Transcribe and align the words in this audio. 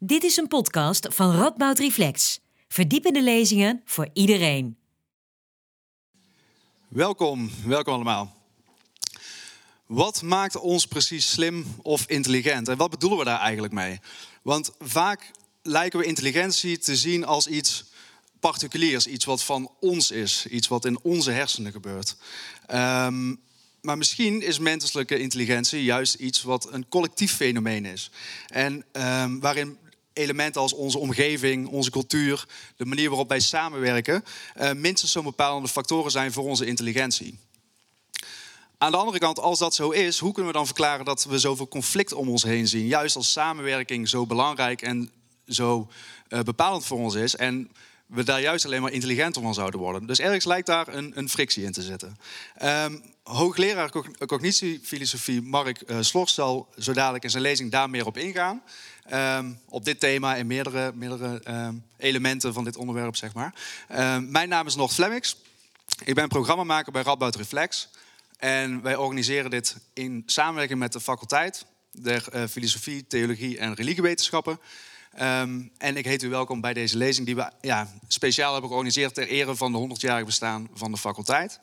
Dit 0.00 0.24
is 0.24 0.36
een 0.36 0.48
podcast 0.48 1.06
van 1.10 1.36
Radboud 1.36 1.78
Reflex. 1.78 2.40
Verdiepende 2.68 3.22
lezingen 3.22 3.82
voor 3.84 4.08
iedereen. 4.12 4.76
Welkom, 6.88 7.50
welkom 7.64 7.94
allemaal. 7.94 8.36
Wat 9.86 10.22
maakt 10.22 10.56
ons 10.56 10.86
precies 10.86 11.30
slim 11.30 11.66
of 11.82 12.04
intelligent? 12.06 12.68
En 12.68 12.76
wat 12.76 12.90
bedoelen 12.90 13.18
we 13.18 13.24
daar 13.24 13.40
eigenlijk 13.40 13.72
mee? 13.72 14.00
Want 14.42 14.70
vaak 14.78 15.30
lijken 15.62 15.98
we 15.98 16.04
intelligentie 16.04 16.78
te 16.78 16.96
zien 16.96 17.24
als 17.24 17.46
iets 17.46 17.84
particuliers, 18.40 19.06
iets 19.06 19.24
wat 19.24 19.44
van 19.44 19.70
ons 19.80 20.10
is, 20.10 20.46
iets 20.46 20.68
wat 20.68 20.84
in 20.84 20.98
onze 21.02 21.30
hersenen 21.30 21.72
gebeurt. 21.72 22.16
Ehm, 22.66 23.34
maar 23.80 23.98
misschien 23.98 24.42
is 24.42 24.58
menselijke 24.58 25.18
intelligentie 25.18 25.84
juist 25.84 26.14
iets 26.14 26.42
wat 26.42 26.72
een 26.72 26.88
collectief 26.88 27.34
fenomeen 27.34 27.84
is. 27.84 28.10
En 28.46 28.84
um, 28.92 29.40
waarin 29.40 29.78
elementen 30.18 30.60
als 30.60 30.72
onze 30.72 30.98
omgeving, 30.98 31.68
onze 31.68 31.90
cultuur, 31.90 32.46
de 32.76 32.84
manier 32.84 33.08
waarop 33.08 33.28
wij 33.28 33.40
samenwerken, 33.40 34.24
uh, 34.60 34.72
minstens 34.72 35.12
zo'n 35.12 35.24
bepalende 35.24 35.68
factoren 35.68 36.10
zijn 36.10 36.32
voor 36.32 36.44
onze 36.44 36.66
intelligentie. 36.66 37.38
Aan 38.78 38.90
de 38.90 38.96
andere 38.96 39.18
kant, 39.18 39.38
als 39.38 39.58
dat 39.58 39.74
zo 39.74 39.90
is, 39.90 40.18
hoe 40.18 40.32
kunnen 40.32 40.52
we 40.52 40.58
dan 40.58 40.66
verklaren 40.66 41.04
dat 41.04 41.24
we 41.24 41.38
zoveel 41.38 41.68
conflict 41.68 42.12
om 42.12 42.28
ons 42.28 42.42
heen 42.42 42.68
zien? 42.68 42.86
Juist 42.86 43.16
als 43.16 43.32
samenwerking 43.32 44.08
zo 44.08 44.26
belangrijk 44.26 44.82
en 44.82 45.10
zo 45.46 45.88
uh, 46.28 46.40
bepalend 46.40 46.84
voor 46.84 46.98
ons 46.98 47.14
is. 47.14 47.36
En 47.36 47.70
we 48.08 48.22
daar 48.22 48.40
juist 48.40 48.64
alleen 48.64 48.82
maar 48.82 48.92
intelligenter 48.92 49.42
van 49.42 49.54
zouden 49.54 49.80
worden. 49.80 50.06
Dus 50.06 50.18
ergens 50.18 50.44
lijkt 50.44 50.66
daar 50.66 50.88
een, 50.88 51.12
een 51.14 51.28
frictie 51.28 51.64
in 51.64 51.72
te 51.72 51.82
zitten. 51.82 52.16
Um, 52.62 53.02
hoogleraar 53.22 53.90
cognitiefilosofie 54.26 55.42
Mark 55.42 55.82
uh, 55.86 55.96
Slors 56.00 56.34
zal 56.34 56.68
zo 56.78 56.92
dadelijk 56.92 57.24
in 57.24 57.30
zijn 57.30 57.42
lezing 57.42 57.70
daar 57.70 57.90
meer 57.90 58.06
op 58.06 58.16
ingaan. 58.16 58.62
Um, 59.12 59.60
op 59.68 59.84
dit 59.84 60.00
thema 60.00 60.36
en 60.36 60.46
meerdere, 60.46 60.92
meerdere 60.94 61.40
um, 61.48 61.84
elementen 61.96 62.52
van 62.52 62.64
dit 62.64 62.76
onderwerp, 62.76 63.16
zeg 63.16 63.32
maar. 63.34 63.54
mijn 64.20 64.48
naam 64.48 64.66
is 64.66 64.74
Noord 64.74 64.92
Flemmix. 64.92 65.36
Ik 66.04 66.14
ben 66.14 66.28
programmamaker 66.28 66.92
bij 66.92 67.02
Radboud 67.02 67.36
Reflex. 67.36 67.88
En 68.36 68.82
wij 68.82 68.96
organiseren 68.96 69.50
dit 69.50 69.76
in 69.92 70.22
samenwerking 70.26 70.78
met 70.78 70.92
de 70.92 71.00
faculteit 71.00 71.66
der 71.92 72.24
uh, 72.34 72.44
filosofie, 72.50 73.06
theologie 73.06 73.58
en 73.58 73.74
religiewetenschappen. 73.74 74.60
Um, 75.14 75.70
en 75.78 75.96
ik 75.96 76.04
heet 76.04 76.22
u 76.22 76.28
welkom 76.28 76.60
bij 76.60 76.74
deze 76.74 76.96
lezing 76.96 77.26
die 77.26 77.36
we 77.36 77.50
ja, 77.60 77.88
speciaal 78.08 78.52
hebben 78.52 78.70
georganiseerd 78.70 79.14
ter 79.14 79.28
ere 79.28 79.56
van 79.56 79.72
de 79.72 79.96
100-jarig 79.96 80.24
bestaan 80.24 80.68
van 80.74 80.90
de 80.90 80.96
faculteit. 80.96 81.60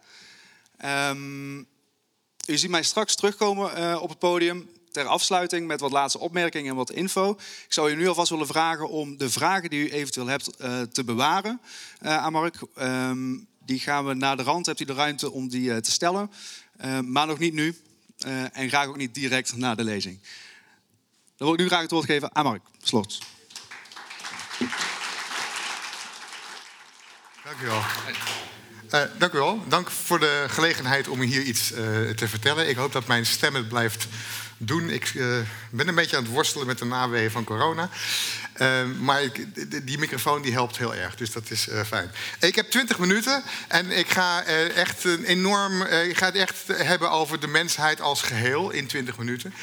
Um, 0.85 1.67
u 2.47 2.57
ziet 2.57 2.69
mij 2.69 2.83
straks 2.83 3.15
terugkomen 3.15 3.77
uh, 3.77 4.01
op 4.01 4.09
het 4.09 4.19
podium 4.19 4.69
ter 4.91 5.05
afsluiting 5.05 5.67
met 5.67 5.79
wat 5.79 5.91
laatste 5.91 6.19
opmerkingen 6.19 6.69
en 6.69 6.75
wat 6.75 6.91
info. 6.91 7.31
Ik 7.65 7.73
zou 7.73 7.91
u 7.91 7.95
nu 7.95 8.07
alvast 8.07 8.29
willen 8.29 8.47
vragen 8.47 8.89
om 8.89 9.17
de 9.17 9.29
vragen 9.29 9.69
die 9.69 9.89
u 9.89 9.91
eventueel 9.91 10.27
hebt 10.27 10.49
uh, 10.61 10.81
te 10.81 11.03
bewaren 11.03 11.61
uh, 12.01 12.17
aan 12.17 12.31
Mark. 12.31 12.55
Um, 12.79 13.47
die 13.65 13.79
gaan 13.79 14.05
we 14.05 14.13
naar 14.13 14.37
de 14.37 14.43
rand, 14.43 14.65
hebt 14.65 14.79
u 14.79 14.85
de 14.85 14.93
ruimte 14.93 15.31
om 15.31 15.47
die 15.47 15.81
te 15.81 15.91
stellen. 15.91 16.31
maar 17.03 17.27
nog 17.27 17.39
niet 17.39 17.53
nu 17.53 17.77
en 18.51 18.69
graag 18.69 18.87
ook 18.87 18.97
niet 18.97 19.13
direct 19.13 19.55
na 19.55 19.75
de 19.75 19.83
lezing. 19.83 20.19
Dan 21.37 21.47
wil 21.47 21.53
ik 21.53 21.59
nu 21.59 21.67
graag 21.67 21.81
het 21.81 21.91
woord 21.91 22.05
geven 22.05 22.35
aan 22.35 22.43
Mark 22.43 22.61
Slots. 22.81 23.19
Dank 27.45 27.61
u 27.61 27.65
wel. 27.65 27.83
Uh, 29.01 29.09
dank 29.17 29.33
u 29.33 29.37
wel. 29.37 29.63
Dank 29.67 29.89
voor 29.89 30.19
de 30.19 30.45
gelegenheid 30.47 31.07
om 31.07 31.21
hier 31.21 31.41
iets 31.41 31.71
uh, 31.71 31.77
te 32.09 32.27
vertellen. 32.27 32.69
Ik 32.69 32.75
hoop 32.75 32.91
dat 32.91 33.07
mijn 33.07 33.25
stem 33.25 33.55
het 33.55 33.67
blijft 33.67 34.07
doen. 34.57 34.89
Ik 34.89 35.13
uh, 35.13 35.37
ben 35.69 35.87
een 35.87 35.95
beetje 35.95 36.17
aan 36.17 36.23
het 36.23 36.31
worstelen 36.31 36.67
met 36.67 36.77
de 36.77 36.85
naweeën 36.85 37.31
van 37.31 37.43
corona. 37.43 37.89
maar 38.99 39.23
ik, 39.23 39.45
die 39.87 39.97
microfoon 39.97 40.41
die 40.41 40.51
helpt 40.51 40.77
heel 40.77 40.95
erg, 40.95 41.15
dus 41.15 41.31
dat 41.31 41.49
is 41.49 41.67
fijn. 41.85 42.11
Ik 42.39 42.55
heb 42.55 42.69
20 42.69 42.99
minuten 42.99 43.43
en 43.67 43.91
ik 43.91 44.09
ga, 44.09 44.43
echt 44.75 45.03
een 45.03 45.23
enorm, 45.23 45.81
ik 45.81 46.17
ga 46.17 46.25
het 46.25 46.35
echt 46.35 46.67
hebben 46.67 47.11
over 47.11 47.39
de 47.39 47.47
mensheid 47.47 48.01
als 48.01 48.21
geheel 48.21 48.69
in 48.71 48.87
20 48.87 49.17
minuten. 49.17 49.53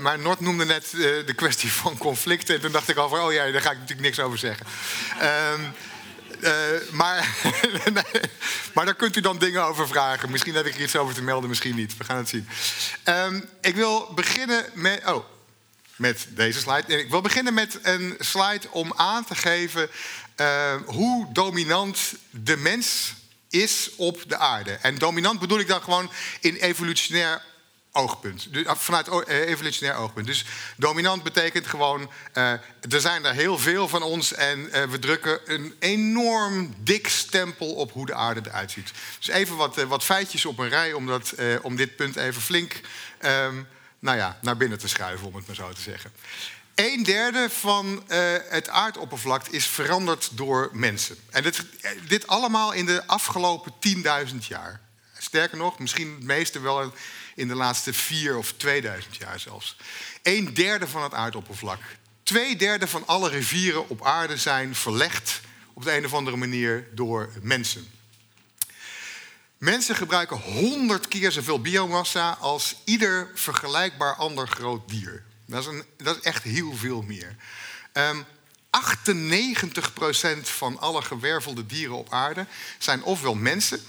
maar 0.00 0.18
Nord 0.18 0.40
noemde 0.40 0.64
net 0.64 0.90
de 1.26 1.34
kwestie 1.36 1.72
van 1.72 1.98
conflicten. 1.98 2.54
En 2.54 2.60
toen 2.60 2.72
dacht 2.72 2.88
ik 2.88 2.96
al 2.96 3.08
van, 3.08 3.20
oh 3.20 3.32
ja, 3.32 3.50
daar 3.50 3.62
ga 3.62 3.70
ik 3.70 3.78
natuurlijk 3.78 4.06
niks 4.06 4.20
over 4.20 4.38
zeggen. 4.38 4.66
Ehm, 6.40 6.74
uh, 6.74 6.90
maar, 6.90 7.36
maar 8.74 8.84
daar 8.84 8.94
kunt 8.94 9.16
u 9.16 9.20
dan 9.20 9.38
dingen 9.38 9.64
over 9.64 9.88
vragen. 9.88 10.30
Misschien 10.30 10.54
heb 10.54 10.66
ik 10.66 10.74
er 10.74 10.82
iets 10.82 10.96
over 10.96 11.14
te 11.14 11.22
melden, 11.22 11.48
misschien 11.48 11.76
niet. 11.76 11.96
We 11.96 12.04
gaan 12.04 12.16
het 12.16 12.28
zien. 12.28 12.48
Um, 13.04 13.48
ik 13.60 13.74
wil 13.74 14.12
beginnen 14.14 14.64
met. 14.74 15.02
Oh, 15.06 15.24
met 15.96 16.26
deze 16.28 16.60
slide. 16.60 16.98
Ik 16.98 17.10
wil 17.10 17.20
beginnen 17.20 17.54
met 17.54 17.78
een 17.82 18.16
slide 18.18 18.70
om 18.70 18.92
aan 18.96 19.24
te 19.24 19.34
geven 19.34 19.90
uh, 20.36 20.74
hoe 20.86 21.32
dominant 21.32 21.98
de 22.30 22.56
mens 22.56 23.14
is 23.50 23.90
op 23.96 24.22
de 24.26 24.36
aarde. 24.36 24.72
En 24.72 24.98
dominant 24.98 25.40
bedoel 25.40 25.58
ik 25.58 25.68
dan 25.68 25.82
gewoon 25.82 26.10
in 26.40 26.54
evolutionair 26.54 27.42
oogpunt. 27.96 28.52
Dus, 28.52 28.64
vanuit 28.68 29.08
eh, 29.08 29.48
evolutionair 29.48 29.96
oogpunt. 29.96 30.26
Dus 30.26 30.44
dominant 30.76 31.22
betekent 31.22 31.66
gewoon, 31.66 32.10
uh, 32.34 32.50
er 32.90 33.00
zijn 33.00 33.24
er 33.24 33.32
heel 33.32 33.58
veel 33.58 33.88
van 33.88 34.02
ons 34.02 34.32
en 34.32 34.58
uh, 34.58 34.82
we 34.82 34.98
drukken 34.98 35.40
een 35.44 35.74
enorm 35.78 36.74
dik 36.78 37.08
stempel 37.08 37.74
op 37.74 37.92
hoe 37.92 38.06
de 38.06 38.14
aarde 38.14 38.40
eruit 38.44 38.70
ziet. 38.70 38.92
Dus 39.18 39.28
even 39.28 39.56
wat, 39.56 39.76
wat 39.76 40.04
feitjes 40.04 40.44
op 40.44 40.58
een 40.58 40.68
rij 40.68 40.92
om, 40.92 41.20
om 41.62 41.76
dit 41.76 41.96
punt 41.96 42.16
even 42.16 42.42
flink 42.42 42.80
um, 43.20 43.68
nou 43.98 44.16
ja, 44.16 44.38
naar 44.42 44.56
binnen 44.56 44.78
te 44.78 44.88
schuiven, 44.88 45.26
om 45.26 45.34
het 45.34 45.46
maar 45.46 45.56
zo 45.56 45.72
te 45.72 45.80
zeggen. 45.80 46.12
Een 46.74 47.02
derde 47.02 47.50
van 47.50 48.02
het 48.48 48.68
aardoppervlak 48.68 49.46
is 49.48 49.66
veranderd 49.66 50.30
door 50.32 50.70
mensen. 50.72 51.16
En 51.30 51.42
dit, 51.42 51.64
dit 52.08 52.26
allemaal 52.26 52.72
in 52.72 52.86
de 52.86 53.06
afgelopen 53.06 53.72
10.000 54.30 54.36
jaar. 54.38 54.80
Sterker 55.26 55.58
nog, 55.58 55.78
misschien 55.78 56.14
het 56.14 56.22
meeste 56.22 56.60
wel 56.60 56.92
in 57.34 57.48
de 57.48 57.54
laatste 57.54 57.92
vier 57.92 58.36
of 58.36 58.52
2000 58.52 59.16
jaar 59.16 59.40
zelfs. 59.40 59.76
Een 60.22 60.54
derde 60.54 60.88
van 60.88 61.02
het 61.02 61.14
aardoppervlak. 61.14 61.80
Twee 62.22 62.56
derde 62.56 62.86
van 62.86 63.06
alle 63.06 63.28
rivieren 63.28 63.88
op 63.88 64.04
aarde 64.04 64.36
zijn 64.36 64.74
verlegd 64.74 65.40
op 65.72 65.84
de 65.84 65.96
een 65.96 66.04
of 66.04 66.14
andere 66.14 66.36
manier 66.36 66.88
door 66.94 67.32
mensen. 67.42 67.90
Mensen 69.58 69.96
gebruiken 69.96 70.36
honderd 70.36 71.08
keer 71.08 71.32
zoveel 71.32 71.60
biomassa 71.60 72.30
als 72.30 72.76
ieder 72.84 73.30
vergelijkbaar 73.34 74.14
ander 74.14 74.48
groot 74.48 74.88
dier. 74.88 75.24
Dat 75.46 75.60
is, 75.60 75.66
een, 75.66 75.84
dat 75.96 76.16
is 76.16 76.22
echt 76.22 76.42
heel 76.42 76.74
veel 76.74 77.02
meer. 77.02 77.36
Um, 77.92 78.24
98% 78.76 80.40
van 80.42 80.78
alle 80.78 81.02
gewervelde 81.02 81.66
dieren 81.66 81.96
op 81.96 82.12
aarde 82.12 82.46
zijn 82.78 83.02
ofwel 83.02 83.34
mensen 83.34 83.80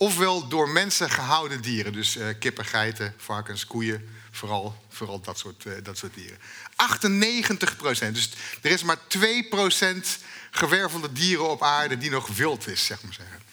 Ofwel 0.00 0.48
door 0.48 0.68
mensen 0.68 1.10
gehouden 1.10 1.60
dieren. 1.60 1.92
Dus 1.92 2.16
uh, 2.16 2.26
kippen, 2.38 2.64
geiten, 2.64 3.14
varkens, 3.16 3.66
koeien. 3.66 4.08
Vooral, 4.30 4.84
vooral 4.88 5.20
dat, 5.20 5.38
soort, 5.38 5.64
uh, 5.64 5.72
dat 5.82 5.98
soort 5.98 6.14
dieren. 6.14 6.38
98 6.76 7.76
procent. 7.76 8.14
Dus 8.14 8.30
er 8.62 8.70
is 8.70 8.82
maar 8.82 9.06
2 9.06 9.48
procent 9.48 10.18
gewervelde 10.50 11.12
dieren 11.12 11.50
op 11.50 11.62
aarde 11.62 11.98
die 11.98 12.10
nog 12.10 12.26
wild 12.26 12.66
is, 12.66 12.84
zeg 12.84 13.02
maar 13.02 13.12
zeggen. 13.12 13.46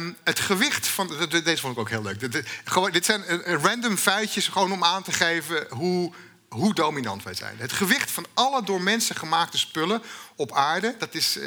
Um, 0.00 0.16
het 0.24 0.40
gewicht 0.40 0.86
van. 0.86 1.28
Deze 1.28 1.60
vond 1.60 1.72
ik 1.72 1.78
ook 1.78 1.90
heel 1.90 2.02
leuk. 2.02 2.32
Dit, 2.32 2.46
dit 2.92 3.04
zijn 3.04 3.24
uh, 3.28 3.62
random 3.62 3.96
feitjes 3.96 4.48
gewoon 4.48 4.72
om 4.72 4.84
aan 4.84 5.02
te 5.02 5.12
geven 5.12 5.66
hoe, 5.70 6.12
hoe 6.48 6.74
dominant 6.74 7.22
wij 7.22 7.34
zijn. 7.34 7.56
Het 7.58 7.72
gewicht 7.72 8.10
van 8.10 8.26
alle 8.34 8.64
door 8.64 8.80
mensen 8.80 9.16
gemaakte 9.16 9.58
spullen 9.58 10.02
op 10.36 10.52
aarde, 10.52 10.94
dat 10.98 11.14
is 11.14 11.38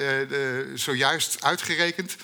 zojuist 0.76 1.44
uitgerekend 1.44 2.16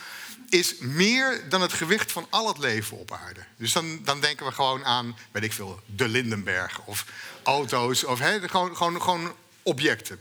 is 0.52 0.76
meer 0.80 1.50
dan 1.50 1.62
het 1.62 1.74
gewicht 1.74 2.12
van 2.12 2.28
al 2.30 2.48
het 2.48 2.58
leven 2.58 2.98
op 2.98 3.12
aarde. 3.12 3.46
Dus 3.58 3.72
dan, 3.72 4.04
dan 4.04 4.22
denken 4.22 4.46
we 4.46 4.52
gewoon 4.52 4.86
aan, 4.86 5.18
weet 5.32 5.44
ik 5.44 5.54
veel, 5.54 5.80
de 5.86 6.08
Lindenberg 6.08 6.80
of 6.86 7.06
auto's 7.44 8.04
of 8.04 8.20
gewoon, 8.20 8.76
gewoon, 8.76 9.02
gewoon 9.02 9.36
objecten. 9.64 10.20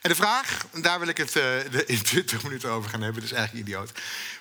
En 0.00 0.10
de 0.10 0.14
vraag, 0.14 0.66
daar 0.72 0.98
wil 0.98 1.08
ik 1.08 1.16
het 1.16 1.34
uh, 1.34 1.64
in 1.86 2.02
20 2.02 2.42
minuten 2.42 2.70
over 2.70 2.90
gaan 2.90 3.02
hebben, 3.02 3.20
dat 3.22 3.30
is 3.30 3.36
eigenlijk 3.36 3.66
idioot. 3.66 3.92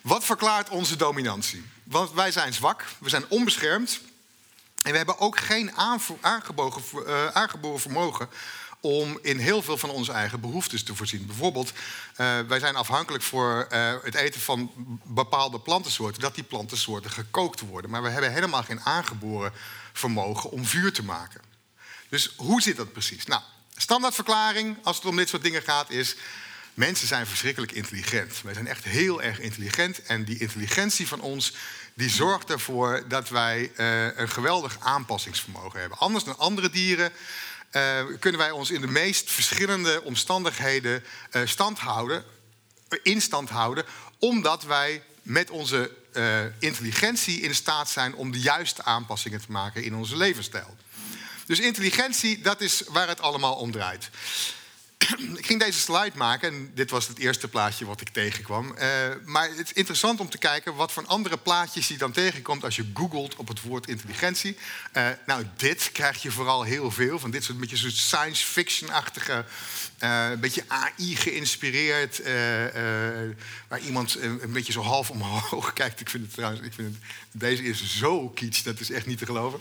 Wat 0.02 0.24
verklaart 0.24 0.70
onze 0.70 0.96
dominantie? 0.96 1.66
Want 1.84 2.14
wij 2.14 2.32
zijn 2.32 2.54
zwak, 2.54 2.86
we 3.00 3.10
zijn 3.10 3.26
onbeschermd 3.28 4.00
en 4.82 4.92
we 4.92 4.98
hebben 4.98 5.20
ook 5.20 5.40
geen 5.40 5.72
uh, 5.72 7.28
aangeboren 7.34 7.80
vermogen 7.80 8.30
om 8.82 9.20
in 9.22 9.38
heel 9.38 9.62
veel 9.62 9.78
van 9.78 9.90
onze 9.90 10.12
eigen 10.12 10.40
behoeftes 10.40 10.84
te 10.84 10.96
voorzien. 10.96 11.26
Bijvoorbeeld, 11.26 11.72
uh, 12.18 12.40
wij 12.40 12.60
zijn 12.60 12.76
afhankelijk 12.76 13.24
voor 13.24 13.68
uh, 13.72 13.94
het 14.04 14.16
eten 14.16 14.42
van 14.42 14.72
bepaalde 15.04 15.60
plantensoorten, 15.60 16.22
dat 16.22 16.36
die 16.36 16.44
plantensoorten 16.44 17.12
gekookt 17.12 17.60
worden. 17.60 17.92
Maar 17.92 18.04
we 18.04 18.10
hebben 18.10 18.34
helemaal 18.34 18.64
geen 18.64 18.82
aangeboren 18.82 19.54
vermogen 19.94 20.52
om 20.52 20.66
vuur 20.66 20.94
te 20.94 21.04
maken. 21.04 21.42
Dus 22.10 22.34
hoe 22.36 22.62
zit 22.62 22.78
dat 22.78 22.92
precies? 22.92 23.26
Nou, 23.26 23.42
standaardverklaring 23.76 24.78
als 24.84 24.96
het 24.96 25.06
om 25.06 25.16
dit 25.16 25.30
soort 25.30 25.44
dingen 25.44 25.62
gaat 25.62 25.90
is. 25.90 26.16
Mensen 26.74 27.08
zijn 27.08 27.28
verschrikkelijk 27.28 27.72
intelligent. 27.72 28.42
Wij 28.42 28.54
zijn 28.54 28.68
echt 28.68 28.84
heel 28.84 29.22
erg 29.22 29.40
intelligent. 29.40 30.02
En 30.02 30.24
die 30.24 30.40
intelligentie 30.40 31.08
van 31.08 31.22
ons 31.22 31.54
die 31.94 32.10
zorgt 32.10 32.50
ervoor 32.50 33.04
dat 33.08 33.30
wij 33.30 33.72
uh, 33.78 34.18
een 34.18 34.30
geweldig 34.30 34.78
aanpassingsvermogen 34.80 35.80
hebben. 35.80 35.98
Anders 35.98 36.24
dan 36.24 36.38
andere 36.38 36.70
dieren 36.70 37.12
uh, 37.72 38.06
kunnen 38.20 38.40
wij 38.40 38.52
ons 38.52 38.72
in 38.72 38.82
de 38.82 38.88
meest 38.88 39.32
verschillende 39.32 40.02
omstandigheden 40.04 41.04
stand 41.46 41.80
houden, 41.80 42.24
in 43.04 43.22
stand 43.22 43.50
houden, 43.50 43.86
omdat 44.20 44.64
wij 44.64 45.04
met 45.22 45.50
onze 45.50 45.92
uh, 46.14 46.40
intelligentie 46.60 47.42
in 47.42 47.56
staat 47.56 47.90
zijn 47.90 48.16
om 48.16 48.32
de 48.32 48.40
juiste 48.40 48.84
aanpassingen 48.84 49.42
te 49.42 49.52
maken 49.52 49.84
in 49.84 49.96
onze 49.96 50.18
levensstijl. 50.18 50.78
Dus 51.46 51.60
intelligentie, 51.60 52.42
dat 52.42 52.62
is 52.62 52.84
waar 52.88 53.08
het 53.08 53.22
allemaal 53.22 53.56
om 53.56 53.72
draait. 53.72 54.10
Ik 55.38 55.46
ging 55.46 55.60
deze 55.60 55.80
slide 55.80 56.18
maken 56.18 56.54
en 56.54 56.72
dit 56.74 56.90
was 56.90 57.08
het 57.08 57.18
eerste 57.18 57.48
plaatje 57.48 57.86
wat 57.86 58.02
ik 58.02 58.10
tegenkwam. 58.10 58.66
Uh, 58.66 58.84
maar 59.26 59.50
het 59.50 59.66
is 59.66 59.74
interessant 59.74 60.20
om 60.20 60.30
te 60.30 60.38
kijken 60.38 60.76
wat 60.76 60.92
voor 60.92 61.06
andere 61.06 61.38
plaatjes 61.38 61.88
je 61.88 61.98
dan 61.98 62.12
tegenkomt 62.12 62.64
als 62.64 62.76
je 62.76 62.86
googelt 62.94 63.36
op 63.36 63.48
het 63.48 63.62
woord 63.62 63.88
intelligentie. 63.88 64.58
Uh, 64.94 65.08
nou, 65.26 65.46
dit 65.56 65.92
krijg 65.92 66.22
je 66.22 66.32
vooral 66.32 66.64
heel 66.64 66.92
veel 66.92 67.20
van 67.20 67.32
dit 67.32 67.44
soort 67.44 67.60
beetje 67.60 67.78
soort 67.78 67.96
science 67.96 68.46
fiction-achtige 68.46 69.46
uh, 70.04 70.30
een 70.32 70.40
beetje 70.40 70.64
AI 70.68 71.16
geïnspireerd, 71.16 72.22
waar 73.68 73.80
iemand 73.80 74.16
een, 74.16 74.44
een, 74.44 74.52
beetje 74.52 74.72
zo 74.72 74.82
half 74.82 75.10
omhoog 75.10 75.74
kijkt. 75.84 76.00
Ik 76.00 76.10
vind 76.10 76.24
het 76.24 76.34
trouwens, 76.34 76.62
ik 76.62 76.74
vind 76.74 76.88
het, 76.88 77.04
deze 77.32 77.64
is 77.64 77.98
zo 77.98 78.30
kitsch, 78.30 78.64
dat 78.64 78.80
is 78.80 78.92
echt 78.92 79.06
niet 79.06 79.18
te 79.18 79.26
geloven. 79.26 79.60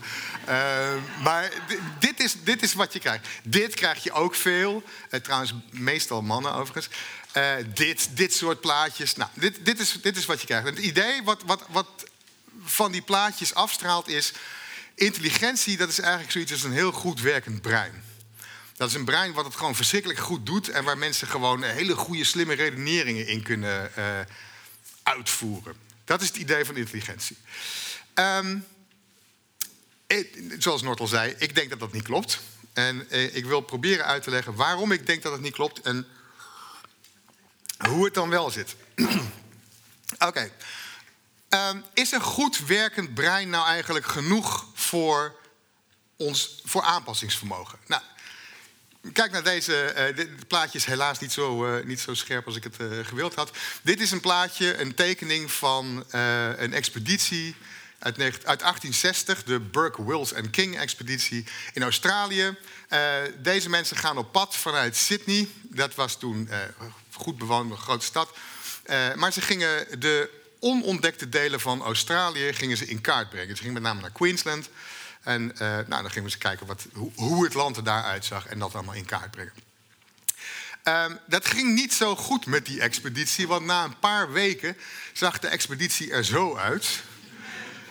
maar 1.23 1.51
dit 1.99 2.21
is, 2.21 2.37
dit 2.45 2.63
is 2.63 2.75
wat 2.75 2.93
je 2.93 2.99
krijgt. 2.99 3.29
Dit 3.43 3.75
krijg 3.75 4.03
je 4.03 4.13
ook 4.13 4.35
veel, 4.35 4.83
trouwens 5.27 5.55
meestal 5.71 6.23
mannen 6.23 6.55
overigens. 6.55 6.89
dit, 7.75 8.17
dit 8.17 8.35
soort 8.35 8.61
plaatjes, 8.61 9.15
nou, 9.15 9.31
dit, 9.35 9.65
dit, 9.65 9.81
is, 9.81 9.99
dit 10.03 10.17
is 10.17 10.27
wat 10.27 10.41
je 10.41 10.47
krijgt. 10.47 10.67
Het 10.67 10.79
idee 10.79 11.23
wat, 11.23 11.43
wat, 11.47 11.63
wat 11.69 11.89
van 12.65 12.93
die 12.93 13.03
plaatjes 13.03 13.55
afstraalt 13.55 14.09
is... 14.09 14.33
intelligentie, 14.95 15.77
dat 15.77 15.89
is 15.89 15.99
eigenlijk 15.99 16.33
zoiets 16.33 16.53
als 16.53 16.63
een 16.63 16.73
heel 16.73 16.93
goed 16.93 17.21
werkend 17.21 17.63
brein. 17.63 18.05
Dat 18.77 18.89
is 18.89 18.95
een 18.95 19.05
brein 19.05 19.33
wat 19.33 19.45
het 19.45 19.57
gewoon 19.57 19.77
verschrikkelijk 19.77 20.19
goed 20.19 20.47
doet 20.47 20.69
en 20.69 20.85
waar 20.85 20.99
mensen 20.99 21.29
gewoon 21.29 21.63
hele 21.63 21.95
goede, 21.95 22.25
slimme 22.25 22.55
redeneringen 22.55 23.27
in 23.27 23.43
kunnen 23.43 23.91
uh, 23.99 24.05
uitvoeren. 25.03 25.75
Dat 26.05 26.21
is 26.21 26.29
het 26.29 26.37
idee 26.37 26.65
van 26.65 26.77
intelligentie. 26.77 27.37
Um, 28.15 28.67
ik, 30.07 30.55
zoals 30.59 30.83
Noord 30.83 31.01
al 31.01 31.07
zei, 31.07 31.35
ik 31.39 31.55
denk 31.55 31.71
dat 31.71 31.81
dat 31.81 31.93
niet 31.93 32.03
klopt. 32.03 32.41
En 32.77 33.11
eh, 33.11 33.37
ik 33.37 33.45
wil 33.45 33.61
proberen 33.61 34.05
uit 34.05 34.23
te 34.23 34.31
leggen 34.31 34.55
waarom 34.55 34.93
ik 34.93 35.07
denk 35.07 35.23
dat 35.23 35.33
het 35.33 35.41
niet 35.41 35.53
klopt 35.53 35.81
en 35.81 36.07
hoe 37.89 38.05
het 38.05 38.15
dan 38.15 38.29
wel 38.29 38.51
zit. 38.51 38.77
Oké. 40.29 40.51
Um, 41.49 41.85
is 41.95 42.13
een 42.13 42.21
goed 42.21 42.59
werkend 42.59 43.15
brein 43.15 43.49
nou 43.49 43.67
eigenlijk 43.67 44.07
genoeg 44.07 44.67
voor 44.75 45.37
ons 46.17 46.61
voor 46.65 46.83
aanpassingsvermogen? 46.83 47.79
Nou, 47.87 48.03
Kijk 49.13 49.33
naar 49.33 49.45
deze. 49.45 49.95
Uh, 50.11 50.17
dit 50.17 50.49
plaatje 50.49 50.79
is 50.79 50.85
helaas 50.85 51.19
niet 51.19 51.33
zo, 51.33 51.77
uh, 51.77 51.85
niet 51.85 52.01
zo 52.01 52.15
scherp 52.15 52.47
als 52.47 52.57
ik 52.57 52.65
het 52.65 52.77
gewild 53.03 53.35
had. 53.35 53.51
Dit 53.83 54.01
is 54.01 54.11
een 54.11 54.21
plaatje, 54.21 54.81
een 54.81 54.95
tekening 54.95 55.53
van 55.53 56.05
een 56.57 56.73
expeditie 56.73 57.57
uit, 57.99 58.19
uit, 58.19 58.45
1860, 58.45 59.45
de 59.45 59.61
Burke, 59.61 60.05
Wills 60.05 60.33
en 60.33 60.51
King 60.51 60.79
expeditie 60.79 61.45
in 61.73 61.83
Australië. 61.83 62.57
deze 63.39 63.69
mensen 63.69 63.97
gaan 63.97 64.19
op 64.19 64.33
pad 64.33 64.57
vanuit 64.57 64.97
Sydney. 64.97 65.49
Dat 65.63 65.95
was 65.95 66.19
toen 66.19 66.49
goed 67.13 67.39
bewoonde 67.39 67.77
grote 67.77 68.05
stad. 68.05 68.37
maar 69.17 69.33
ze 69.33 69.41
gingen 69.41 70.01
de 70.01 70.31
onontdekte 70.61 71.29
delen 71.29 71.61
van 71.61 71.83
Australië 71.83 72.53
gingen 72.53 72.77
ze 72.77 72.87
in 72.87 73.01
kaart 73.01 73.31
brengen. 73.31 73.57
Ze 73.57 73.63
gingen 73.63 73.73
met 73.73 73.83
name 73.83 74.01
naar 74.01 74.13
Queensland. 74.13 74.69
En 75.27 75.51
uh, 75.53 75.59
nou, 75.59 75.87
dan 75.89 76.11
gingen 76.11 76.25
eens 76.25 76.39
kijken 76.39 76.67
wat, 76.67 76.87
hoe, 77.15 77.45
het 77.45 77.55
land 77.55 77.77
er 77.77 77.85
daaruit 77.85 78.25
zag 78.25 78.47
en 78.47 78.59
dat 78.59 78.75
allemaal 78.75 78.95
in 78.95 79.05
kaart 79.05 79.31
brengen. 79.31 79.53
Um, 80.85 81.19
dat 81.27 81.47
ging 81.47 81.75
niet 81.75 81.95
zo 81.95 82.17
goed 82.17 82.47
met 82.47 82.67
die 82.67 82.81
expeditie, 82.81 83.49
want 83.49 83.65
na 83.65 83.85
een 83.85 83.99
paar 83.99 84.33
weken 84.33 84.77
zag 85.13 85.39
de 85.39 85.49
expeditie 85.49 86.11
er 86.11 86.25
zo 86.25 86.57
uit. 86.57 87.03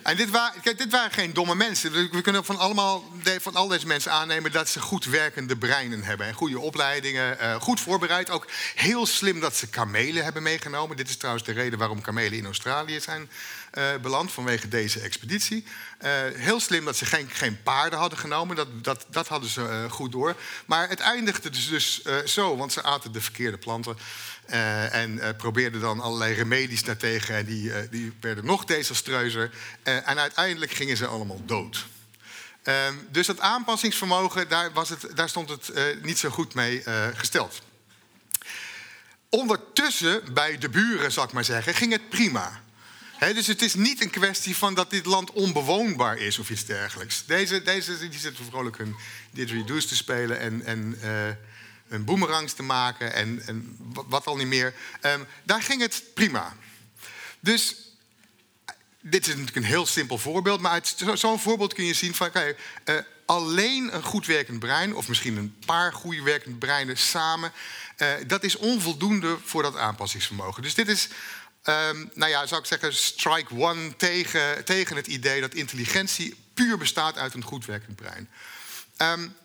En 0.06 0.16
dit, 0.16 0.30
waren, 0.30 0.62
dit 0.64 0.92
waren 0.92 1.12
geen 1.12 1.34
domme 1.34 1.56
mensen. 1.56 1.92
We 1.92 2.22
kunnen 2.22 2.46
van, 2.46 2.58
allemaal, 2.58 3.04
van 3.40 3.56
al 3.56 3.68
deze 3.68 3.88
mensen 3.88 4.12
aannemen 4.12 4.52
dat 4.52 4.70
ze 4.70 4.80
goed 4.80 5.06
werkende 5.06 5.58
breinen 5.58 6.04
hebben. 6.04 6.28
En 6.28 6.34
goede 6.34 6.60
opleidingen, 6.60 7.38
uh, 7.42 7.56
goed 7.56 7.80
voorbereid. 7.80 8.30
Ook 8.30 8.48
heel 8.76 9.06
slim 9.06 9.40
dat 9.40 9.56
ze 9.56 9.68
kamelen 9.68 10.24
hebben 10.24 10.44
meegenomen. 10.44 10.98
Dit 10.98 11.10
is 11.10 11.18
trouwens 11.18 11.46
de 11.46 11.52
reden 11.52 11.80
waarom 11.80 12.02
kamelen 12.02 12.38
in 12.38 12.46
Australië 12.46 13.00
zijn 13.00 13.30
uh, 13.74 13.84
beland 14.02 14.32
vanwege 14.32 14.68
deze 14.68 15.00
expeditie. 15.00 15.66
Uh, 16.02 16.12
heel 16.34 16.60
slim 16.60 16.86
dat 16.86 16.98
ze 16.98 17.06
geen, 17.06 17.30
geen 17.30 17.64
paarden 17.64 18.00
hadden 18.00 18.20
genomen, 18.20 18.56
dat, 18.56 18.68
dat, 18.84 19.06
dat 19.10 19.28
hadden 19.28 19.50
ze 19.50 19.86
goed 19.90 20.12
door. 20.12 20.36
Maar 20.66 20.90
het 20.90 21.00
eindigde 21.00 21.50
dus, 21.50 21.68
dus 21.68 22.02
zo, 22.26 22.58
want 22.58 22.74
ze 22.74 22.84
aten 22.84 23.12
de 23.12 23.22
verkeerde 23.22 23.58
planten. 23.58 23.98
En 24.46 25.36
probeerden 25.38 25.82
dan 25.82 26.00
allerlei 26.00 26.34
remedies 26.34 26.84
daartegen. 26.84 27.36
En 27.36 27.46
die, 27.46 27.90
die 27.90 28.14
werden 28.22 28.46
nog 28.46 28.66
desastreuzer. 28.66 29.52
en 29.84 30.20
uiteindelijk 30.20 30.72
gingen 30.72 30.98
ze 30.98 31.08
allemaal 31.08 31.42
dood. 31.46 31.86
Ehm, 32.64 32.94
dus 33.12 33.28
dat 33.28 33.40
aanpassingsvermogen, 33.40 34.50
daar, 34.50 34.74
was 34.74 34.90
het, 34.90 35.08
daar 35.16 35.30
stond 35.30 35.50
het 35.50 35.72
niet 36.02 36.18
zo 36.18 36.30
goed 36.30 36.54
mee 36.54 36.84
gesteld. 37.14 37.62
Ondertussen, 39.30 40.34
bij 40.34 40.58
de 40.58 40.70
buren, 40.70 41.12
zal 41.12 41.24
ik 41.24 41.32
maar 41.32 41.46
zeggen, 41.46 41.74
ging 41.74 41.92
het 41.92 42.10
prima 42.10 42.64
dus 43.20 43.48
het 43.48 43.62
is 43.62 43.74
niet 43.74 44.02
een 44.02 44.10
kwestie 44.10 44.56
van 44.56 44.74
dat 44.74 44.90
dit 44.90 45.06
land 45.06 45.32
onbewoonbaar 45.32 46.18
is 46.18 46.40
of 46.40 46.50
iets 46.50 46.66
dergelijks. 46.66 47.26
Deze, 47.26 47.62
deze 47.62 48.10
die 48.10 48.20
zitten 48.20 48.46
vrolijk 48.46 48.78
hun 48.78 48.96
didgeridoos 49.32 49.86
te 49.86 49.96
spelen 49.96 50.40
en, 50.40 50.66
en 50.66 50.98
een 51.88 52.06
boomerangs 52.06 52.54
te 52.54 52.64
maken 52.64 53.14
en, 53.14 53.42
en 53.46 53.78
wat 53.94 54.26
al 54.26 54.36
niet 54.36 54.48
meer. 54.48 54.74
Um, 55.02 55.28
daar 55.44 55.62
ging 55.62 55.82
het 55.82 56.04
prima. 56.14 56.56
Dus 57.40 57.76
dit 59.02 59.22
is 59.22 59.28
natuurlijk 59.28 59.56
een 59.56 59.64
heel 59.64 59.86
simpel 59.86 60.18
voorbeeld, 60.18 60.62
maar 60.62 60.72
uit 60.72 60.96
zo'n 61.14 61.40
voorbeeld 61.40 61.74
kun 61.74 61.86
je 61.86 61.94
zien 61.94 62.16
van 62.16 62.32
kijk, 62.32 62.60
uh, 62.86 62.96
alleen 63.26 63.96
een 63.96 64.04
goed 64.04 64.26
werkend 64.26 64.60
brein, 64.60 64.96
of 64.96 65.08
misschien 65.08 65.38
een 65.38 65.56
paar 65.66 65.94
goed 65.94 66.22
werkende 66.24 66.58
breinen 66.58 66.98
samen, 66.98 67.52
uh, 67.98 68.14
dat 68.28 68.44
is 68.44 68.56
onvoldoende 68.56 69.38
voor 69.44 69.64
dat 69.64 69.78
aanpassingsvermogen. 69.78 70.64
Dus 70.64 70.74
dit 70.74 70.88
is 70.88 71.08
Um, 71.70 72.12
nou 72.14 72.32
ja, 72.32 72.46
zou 72.46 72.62
ik 72.62 72.68
zeggen, 72.68 72.94
strike 72.94 73.56
one 73.56 73.96
tegen, 73.96 74.66
tegen 74.66 74.96
het 74.96 75.08
idee 75.08 75.42
dat 75.42 75.54
intelligentie 75.54 76.36
puur 76.54 76.78
bestaat 76.78 77.18
uit 77.18 77.34
een 77.34 77.44
goed 77.44 77.66
werkend 77.66 77.96
brein. 77.96 78.30
Um, 78.98 79.36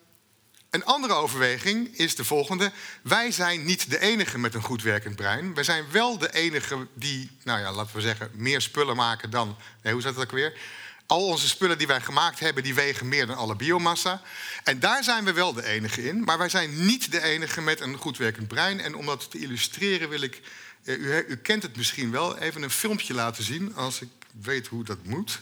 een 0.70 0.84
andere 0.84 1.14
overweging 1.14 1.96
is 1.96 2.14
de 2.16 2.24
volgende. 2.24 2.72
Wij 3.02 3.30
zijn 3.30 3.64
niet 3.64 3.90
de 3.90 4.00
enige 4.00 4.38
met 4.38 4.54
een 4.54 4.62
goed 4.62 4.82
werkend 4.82 5.16
brein. 5.16 5.54
Wij 5.54 5.64
zijn 5.64 5.84
wel 5.90 6.18
de 6.18 6.32
enige 6.32 6.86
die, 6.94 7.30
nou 7.44 7.60
ja, 7.60 7.72
laten 7.72 7.96
we 7.96 8.00
zeggen, 8.00 8.30
meer 8.34 8.60
spullen 8.60 8.96
maken 8.96 9.30
dan. 9.30 9.56
Nee, 9.82 9.92
hoe 9.92 10.02
zat 10.02 10.14
het 10.14 10.24
ook 10.24 10.30
weer? 10.30 10.58
Al 11.06 11.26
onze 11.26 11.48
spullen 11.48 11.78
die 11.78 11.86
wij 11.86 12.00
gemaakt 12.00 12.40
hebben, 12.40 12.62
die 12.62 12.74
wegen 12.74 13.08
meer 13.08 13.26
dan 13.26 13.36
alle 13.36 13.56
biomassa. 13.56 14.22
En 14.64 14.80
daar 14.80 15.04
zijn 15.04 15.24
we 15.24 15.32
wel 15.32 15.52
de 15.52 15.64
enige 15.64 16.08
in. 16.08 16.24
Maar 16.24 16.38
wij 16.38 16.48
zijn 16.48 16.86
niet 16.86 17.12
de 17.12 17.22
enige 17.22 17.60
met 17.60 17.80
een 17.80 17.96
goed 17.96 18.16
werkend 18.16 18.48
brein. 18.48 18.80
En 18.80 18.94
om 18.94 19.06
dat 19.06 19.30
te 19.30 19.38
illustreren 19.38 20.08
wil 20.08 20.20
ik 20.20 20.40
eh, 20.84 20.98
u, 20.98 21.24
u, 21.28 21.36
kent 21.36 21.62
het 21.62 21.76
misschien 21.76 22.10
wel. 22.10 22.38
Even 22.38 22.62
een 22.62 22.70
filmpje 22.70 23.14
laten 23.14 23.44
zien 23.44 23.74
als 23.74 24.00
ik 24.00 24.08
weet 24.40 24.66
hoe 24.66 24.84
dat 24.84 25.04
moet. 25.04 25.40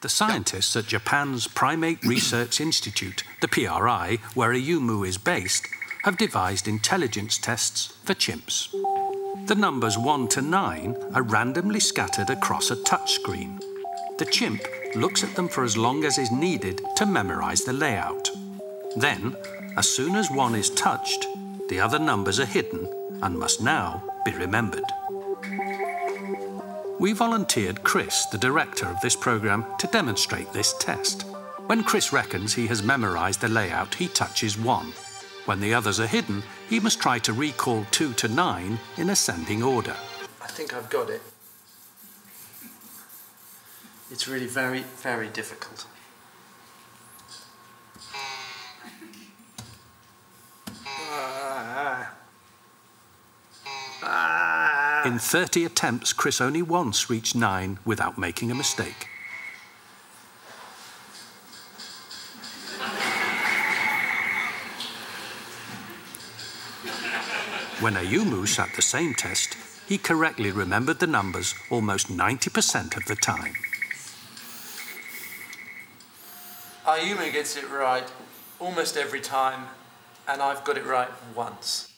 The 0.00 0.08
scientists 0.08 0.76
at 0.76 0.86
Japan's 0.86 1.48
Primate 1.48 2.04
Research 2.04 2.60
Institute, 2.60 3.24
the 3.40 3.48
PRI, 3.48 4.18
where 4.34 4.52
Ayumu 4.52 5.04
is 5.04 5.18
based, 5.18 5.66
have 6.04 6.16
devised 6.16 6.68
intelligence 6.68 7.36
tests 7.36 7.94
for 8.04 8.14
chimps. 8.14 8.68
The 9.48 9.56
numbers 9.56 9.98
1 9.98 10.28
to 10.28 10.42
9 10.42 10.96
are 11.14 11.22
randomly 11.24 11.80
scattered 11.80 12.30
across 12.30 12.70
a 12.70 12.76
touchscreen. 12.76 13.60
The 14.18 14.26
chimp 14.26 14.62
looks 14.94 15.24
at 15.24 15.34
them 15.34 15.48
for 15.48 15.64
as 15.64 15.76
long 15.76 16.04
as 16.04 16.16
is 16.16 16.30
needed 16.30 16.80
to 16.94 17.04
memorize 17.04 17.64
the 17.64 17.72
layout. 17.72 18.30
Then, 18.94 19.36
as 19.76 19.88
soon 19.88 20.14
as 20.14 20.30
one 20.30 20.54
is 20.54 20.70
touched, 20.70 21.26
the 21.68 21.80
other 21.80 21.98
numbers 21.98 22.38
are 22.38 22.46
hidden 22.46 22.88
and 23.20 23.36
must 23.36 23.60
now 23.60 24.04
be 24.24 24.30
remembered. 24.30 24.84
We 26.98 27.12
volunteered 27.12 27.84
Chris, 27.84 28.26
the 28.26 28.38
director 28.38 28.86
of 28.86 29.00
this 29.00 29.14
programme, 29.14 29.64
to 29.78 29.86
demonstrate 29.86 30.52
this 30.52 30.74
test. 30.80 31.22
When 31.66 31.84
Chris 31.84 32.12
reckons 32.12 32.54
he 32.54 32.66
has 32.66 32.82
memorised 32.82 33.40
the 33.40 33.48
layout, 33.48 33.94
he 33.94 34.08
touches 34.08 34.58
1. 34.58 34.92
When 35.44 35.60
the 35.60 35.74
others 35.74 36.00
are 36.00 36.08
hidden, 36.08 36.42
he 36.68 36.80
must 36.80 37.00
try 37.00 37.20
to 37.20 37.32
recall 37.32 37.86
2 37.92 38.14
to 38.14 38.26
9 38.26 38.78
in 38.96 39.10
ascending 39.10 39.62
order. 39.62 39.94
I 40.42 40.48
think 40.48 40.74
I've 40.74 40.90
got 40.90 41.08
it. 41.08 41.22
It's 44.10 44.26
really 44.26 44.46
very, 44.46 44.80
very 44.80 45.28
difficult. 45.28 45.86
In 55.04 55.18
30 55.18 55.64
attempts, 55.64 56.12
Chris 56.12 56.40
only 56.40 56.62
once 56.62 57.08
reached 57.08 57.34
9 57.34 57.78
without 57.84 58.18
making 58.18 58.50
a 58.50 58.54
mistake. 58.54 59.08
When 67.80 67.94
Ayumu 67.94 68.46
sat 68.48 68.74
the 68.74 68.82
same 68.82 69.14
test, 69.14 69.56
he 69.86 69.98
correctly 69.98 70.50
remembered 70.50 70.98
the 70.98 71.06
numbers 71.06 71.54
almost 71.70 72.08
90% 72.08 72.96
of 72.96 73.04
the 73.04 73.14
time. 73.14 73.54
Ayumu 76.84 77.32
gets 77.32 77.56
it 77.56 77.70
right 77.70 78.10
almost 78.58 78.96
every 78.96 79.20
time, 79.20 79.68
and 80.26 80.42
I've 80.42 80.64
got 80.64 80.76
it 80.76 80.84
right 80.84 81.10
once. 81.36 81.92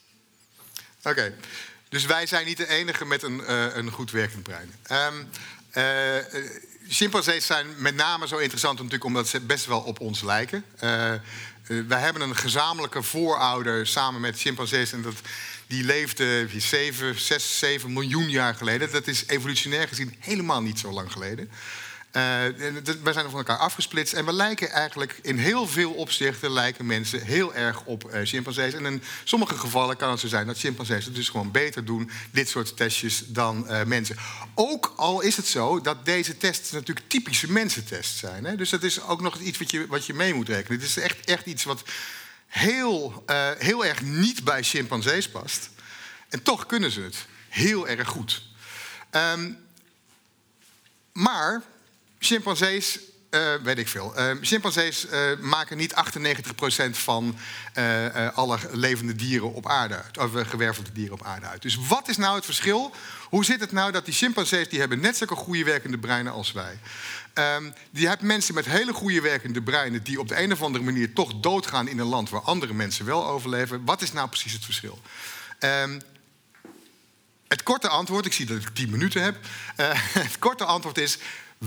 Oké, 1.03 1.33
dus 1.91 2.05
wij 2.05 2.25
zijn 2.25 2.45
niet 2.45 2.57
de 2.57 2.67
enige 2.67 3.05
met 3.05 3.23
een, 3.23 3.39
uh, 3.39 3.75
een 3.75 3.91
goed 3.91 4.11
werkend 4.11 4.43
brein. 4.43 4.73
Um, 4.91 5.29
chimpansees 6.87 7.45
zijn 7.45 7.67
met 7.77 7.95
name 7.95 8.27
zo 8.27 8.37
interessant 8.37 8.73
natuurlijk 8.73 9.03
omdat 9.03 9.27
ze 9.27 9.39
best 9.39 9.65
wel 9.65 9.79
op 9.79 9.99
ons 9.99 10.21
lijken. 10.21 10.63
Uh, 10.75 11.13
wij 11.87 11.99
hebben 11.99 12.21
een 12.21 12.35
gezamenlijke 12.35 13.03
voorouder 13.03 13.87
samen 13.87 14.21
met 14.21 14.39
chimpansees 14.39 14.91
en 14.91 15.01
dat, 15.01 15.15
die 15.67 15.83
leefde 15.83 16.47
7, 16.57 17.19
6, 17.19 17.59
7 17.59 17.93
miljoen 17.93 18.29
jaar 18.29 18.55
geleden. 18.55 18.91
Dat 18.91 19.07
is 19.07 19.27
evolutionair 19.27 19.87
gezien 19.87 20.15
helemaal 20.19 20.61
niet 20.61 20.79
zo 20.79 20.91
lang 20.91 21.11
geleden. 21.11 21.49
Uh, 22.11 22.21
we 23.03 23.13
zijn 23.13 23.29
van 23.29 23.37
elkaar 23.37 23.57
afgesplitst 23.57 24.13
en 24.13 24.25
we 24.25 24.33
lijken 24.33 24.69
eigenlijk 24.69 25.19
in 25.21 25.37
heel 25.37 25.67
veel 25.67 25.91
opzichten 25.91 26.51
lijken 26.51 26.85
mensen 26.85 27.21
heel 27.21 27.55
erg 27.55 27.83
op 27.83 28.13
uh, 28.13 28.19
chimpansees. 28.23 28.73
En 28.73 28.85
in 28.85 29.03
sommige 29.23 29.57
gevallen 29.57 29.97
kan 29.97 30.11
het 30.11 30.19
zo 30.19 30.27
zijn 30.27 30.47
dat 30.47 30.57
chimpansees 30.57 31.05
het 31.05 31.15
dus 31.15 31.29
gewoon 31.29 31.51
beter 31.51 31.85
doen, 31.85 32.11
dit 32.31 32.49
soort 32.49 32.77
testjes, 32.77 33.23
dan 33.27 33.65
uh, 33.69 33.83
mensen. 33.83 34.17
Ook 34.55 34.93
al 34.95 35.21
is 35.21 35.37
het 35.37 35.47
zo 35.47 35.81
dat 35.81 36.05
deze 36.05 36.37
tests 36.37 36.71
natuurlijk 36.71 37.09
typische 37.09 37.51
mensentests 37.51 38.19
zijn. 38.19 38.43
Hè? 38.43 38.55
Dus 38.55 38.69
dat 38.69 38.83
is 38.83 39.01
ook 39.01 39.21
nog 39.21 39.39
iets 39.39 39.57
wat 39.57 39.71
je, 39.71 39.87
wat 39.87 40.05
je 40.05 40.13
mee 40.13 40.33
moet 40.33 40.47
rekenen. 40.47 40.79
Het 40.79 40.89
is 40.89 40.97
echt, 40.97 41.25
echt 41.25 41.45
iets 41.45 41.63
wat 41.63 41.83
heel, 42.47 43.23
heel 43.57 43.85
erg 43.85 44.01
niet 44.01 44.43
bij 44.43 44.63
chimpansees 44.63 45.29
past. 45.29 45.69
En 46.29 46.43
toch 46.43 46.65
kunnen 46.65 46.91
ze 46.91 47.01
het 47.01 47.25
heel 47.49 47.87
erg 47.87 48.07
goed. 48.07 48.43
Um, 49.11 49.57
maar 51.11 51.61
chimpansees, 52.23 52.99
uh, 53.31 53.53
weet 53.63 53.77
ik 53.77 53.87
veel. 53.87 54.19
Uh, 54.19 54.31
chimpansees 54.41 55.05
uh, 55.05 55.39
maken 55.39 55.77
niet 55.77 55.93
98% 55.93 56.89
van 56.91 57.37
alle 58.33 58.57
levende 58.71 59.15
dieren 59.15 59.53
op 59.53 59.67
aarde. 59.67 60.01
Of 60.19 60.31
gewervelde 60.33 60.91
dieren 60.91 61.13
op 61.13 61.23
aarde 61.23 61.45
uit. 61.45 61.61
Dus 61.61 61.77
wat 61.87 62.09
is 62.09 62.17
nou 62.17 62.35
het 62.35 62.45
verschil? 62.45 62.95
Hoe 63.29 63.45
zit 63.45 63.59
het 63.59 63.71
nou 63.71 63.91
dat 63.91 64.05
die 64.05 64.13
chimpansees... 64.13 64.69
die 64.69 64.79
hebben 64.79 64.99
net 64.99 65.17
zulke 65.17 65.35
goede 65.35 65.63
werkende 65.63 65.97
breinen 65.97 66.33
als 66.33 66.51
wij. 66.51 66.79
Um, 67.33 67.73
je 67.91 68.07
hebt 68.07 68.21
mensen 68.21 68.53
met 68.53 68.65
hele 68.65 68.93
goede 68.93 69.21
werkende 69.21 69.61
breinen... 69.61 70.03
die 70.03 70.19
op 70.19 70.27
de 70.27 70.41
een 70.41 70.51
of 70.51 70.61
andere 70.61 70.83
manier 70.83 71.13
toch 71.13 71.33
doodgaan 71.33 71.87
in 71.87 71.99
een 71.99 72.05
land... 72.05 72.29
waar 72.29 72.41
andere 72.41 72.73
mensen 72.73 73.05
wel 73.05 73.27
overleven. 73.27 73.85
Wat 73.85 74.01
is 74.01 74.13
nou 74.13 74.27
precies 74.27 74.53
het 74.53 74.65
verschil? 74.65 75.01
Um, 75.59 76.01
het 77.47 77.63
korte 77.63 77.87
antwoord, 77.87 78.25
ik 78.25 78.33
zie 78.33 78.45
dat 78.45 78.57
ik 78.57 78.69
10 78.69 78.89
minuten 78.89 79.23
heb. 79.23 79.37
het 80.25 80.39
korte 80.39 80.65
antwoord 80.65 80.97
is: 80.97 81.17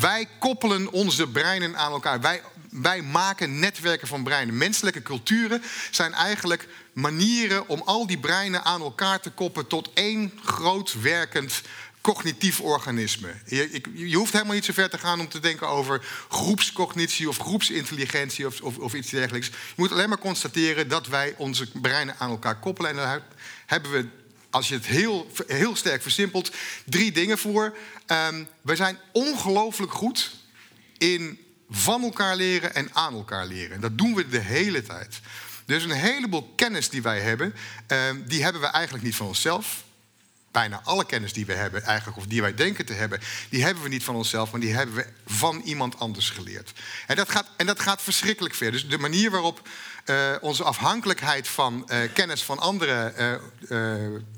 wij 0.00 0.28
koppelen 0.38 0.92
onze 0.92 1.28
breinen 1.28 1.76
aan 1.76 1.92
elkaar. 1.92 2.20
Wij, 2.20 2.42
wij 2.70 3.02
maken 3.02 3.58
netwerken 3.58 4.08
van 4.08 4.22
breinen. 4.22 4.56
Menselijke 4.56 5.02
culturen 5.02 5.62
zijn 5.90 6.12
eigenlijk 6.12 6.68
manieren 6.92 7.68
om 7.68 7.82
al 7.84 8.06
die 8.06 8.18
breinen 8.18 8.64
aan 8.64 8.80
elkaar 8.80 9.20
te 9.20 9.30
koppelen 9.30 9.66
tot 9.68 9.90
één 9.94 10.32
groot 10.44 11.00
werkend 11.00 11.62
cognitief 12.00 12.60
organisme. 12.60 13.34
Je, 13.46 13.82
je, 13.94 14.16
hoeft 14.16 14.32
helemaal 14.32 14.54
niet 14.54 14.64
zo 14.64 14.72
ver 14.72 14.90
te 14.90 14.98
gaan 14.98 15.20
om 15.20 15.28
te 15.28 15.40
denken 15.40 15.68
over 15.68 16.06
groepscognitie 16.28 17.28
of 17.28 17.38
groepsintelligentie 17.38 18.46
of, 18.46 18.60
of, 18.60 18.78
of, 18.78 18.94
iets 18.94 19.10
dergelijks. 19.10 19.46
Je 19.46 19.54
moet 19.76 19.92
alleen 19.92 20.08
maar 20.08 20.18
constateren 20.18 20.88
dat 20.88 21.06
wij 21.06 21.34
onze 21.36 21.70
breinen 21.70 22.14
aan 22.18 22.30
elkaar 22.30 22.58
koppelen. 22.58 22.90
En 22.90 22.96
daar 22.96 23.22
hebben 23.66 23.90
we 23.90 24.08
als 24.54 24.68
je 24.68 24.74
het 24.74 24.86
heel, 24.86 25.30
heel 25.46 25.76
sterk 25.76 26.02
versimpelt, 26.02 26.50
drie 26.84 27.12
dingen 27.12 27.38
voor. 27.38 27.76
Um, 28.06 28.48
we 28.60 28.76
zijn 28.76 28.98
ongelooflijk 29.12 29.92
goed 29.92 30.30
in 30.98 31.38
van 31.70 32.02
elkaar 32.02 32.36
leren 32.36 32.74
en 32.74 32.88
aan 32.92 33.14
elkaar 33.14 33.46
leren. 33.46 33.80
Dat 33.80 33.98
doen 33.98 34.14
we 34.14 34.28
de 34.28 34.38
hele 34.38 34.82
tijd. 34.82 35.20
Dus 35.64 35.84
een 35.84 35.90
heleboel 35.90 36.52
kennis 36.56 36.88
die 36.88 37.02
wij 37.02 37.20
hebben, 37.20 37.54
um, 37.88 38.28
die 38.28 38.42
hebben 38.42 38.60
we 38.60 38.66
eigenlijk 38.66 39.04
niet 39.04 39.16
van 39.16 39.26
onszelf. 39.26 39.82
Bijna 40.50 40.80
alle 40.84 41.06
kennis 41.06 41.32
die 41.32 41.46
we 41.46 41.54
hebben, 41.54 41.82
eigenlijk, 41.82 42.18
of 42.18 42.26
die 42.26 42.40
wij 42.40 42.54
denken 42.54 42.86
te 42.86 42.92
hebben, 42.92 43.20
die 43.48 43.64
hebben 43.64 43.82
we 43.82 43.88
niet 43.88 44.04
van 44.04 44.14
onszelf, 44.14 44.50
maar 44.50 44.60
die 44.60 44.74
hebben 44.74 44.94
we 44.94 45.06
van 45.26 45.60
iemand 45.64 45.98
anders 45.98 46.30
geleerd. 46.30 46.72
En 47.06 47.16
dat 47.16 47.30
gaat, 47.30 47.46
en 47.56 47.66
dat 47.66 47.80
gaat 47.80 48.02
verschrikkelijk 48.02 48.54
ver. 48.54 48.70
Dus 48.70 48.88
de 48.88 48.98
manier 48.98 49.30
waarop 49.30 49.68
uh, 50.06 50.36
onze 50.40 50.64
afhankelijkheid 50.64 51.48
van 51.48 51.88
uh, 51.88 51.98
kennis 52.12 52.42
van 52.42 52.58
anderen, 52.58 53.14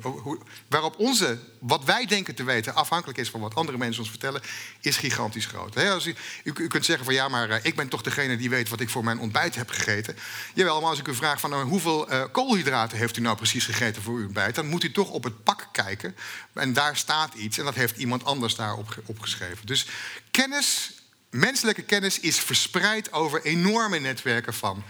hoe, 0.01 0.39
waarop 0.69 0.99
onze, 0.99 1.39
wat 1.59 1.85
wij 1.85 2.07
denken 2.07 2.35
te 2.35 2.45
weten, 2.45 2.75
afhankelijk 2.75 3.19
is 3.19 3.31
van 3.31 3.41
wat 3.41 3.55
andere 3.55 3.79
mensen 3.79 4.01
ons 4.01 4.11
vertellen, 4.11 4.43
is 4.81 4.97
gigantisch 4.97 5.47
groot. 5.47 5.77
Als 5.77 6.07
u, 6.07 6.15
u, 6.45 6.67
kunt 6.67 6.85
zeggen 6.85 7.05
van 7.05 7.15
ja, 7.15 7.29
maar 7.29 7.61
ik 7.63 7.77
ben 7.77 7.89
toch 7.89 8.03
degene 8.03 8.37
die 8.37 8.51
weet 8.51 8.69
wat 8.69 8.81
ik 8.81 8.91
voor 8.91 9.05
mijn 9.05 9.19
ontbijt 9.19 9.55
heb 9.55 9.71
gegeten. 9.71 10.17
Jawel, 10.55 10.81
maar 10.81 10.91
als 10.91 10.99
ik 10.99 11.09
u 11.09 11.15
vraag 11.15 11.41
van 11.41 11.63
hoeveel 11.63 12.09
koolhydraten 12.33 12.99
heeft 12.99 13.17
u 13.17 13.21
nou 13.21 13.37
precies 13.37 13.65
gegeten 13.65 14.03
voor 14.03 14.15
uw 14.15 14.25
ontbijt, 14.25 14.55
dan 14.55 14.67
moet 14.67 14.85
u 14.85 14.93
toch 14.93 15.11
op 15.11 15.25
het 15.25 15.45
pak 15.45 15.69
kijken 15.73 16.17
en 16.53 16.73
daar 16.73 16.97
staat 16.97 17.35
iets 17.35 17.59
en 17.59 17.65
dat 17.65 17.75
heeft 17.75 17.97
iemand 17.97 18.25
anders 18.25 18.55
daarop 18.55 18.97
opgeschreven. 19.05 19.67
Dus 19.67 19.87
kennis, 20.31 20.93
menselijke 21.31 21.83
kennis 21.83 22.21
is 22.21 22.39
verspreid 22.39 23.13
over 23.13 23.43
enorme 23.43 23.99
netwerken 23.99 24.55
van 24.55 24.85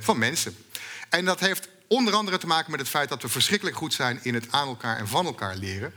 van 0.00 0.18
mensen. 0.18 0.56
En 1.08 1.24
dat 1.24 1.40
heeft 1.40 1.68
onder 1.88 2.14
andere 2.14 2.38
te 2.38 2.46
maken 2.46 2.70
met 2.70 2.80
het 2.80 2.88
feit 2.88 3.08
dat 3.08 3.22
we 3.22 3.28
verschrikkelijk 3.28 3.76
goed 3.76 3.94
zijn 3.94 4.18
in 4.22 4.34
het 4.34 4.46
aan 4.50 4.68
elkaar 4.68 4.98
en 4.98 5.08
van 5.08 5.26
elkaar 5.26 5.56
leren. 5.56 5.94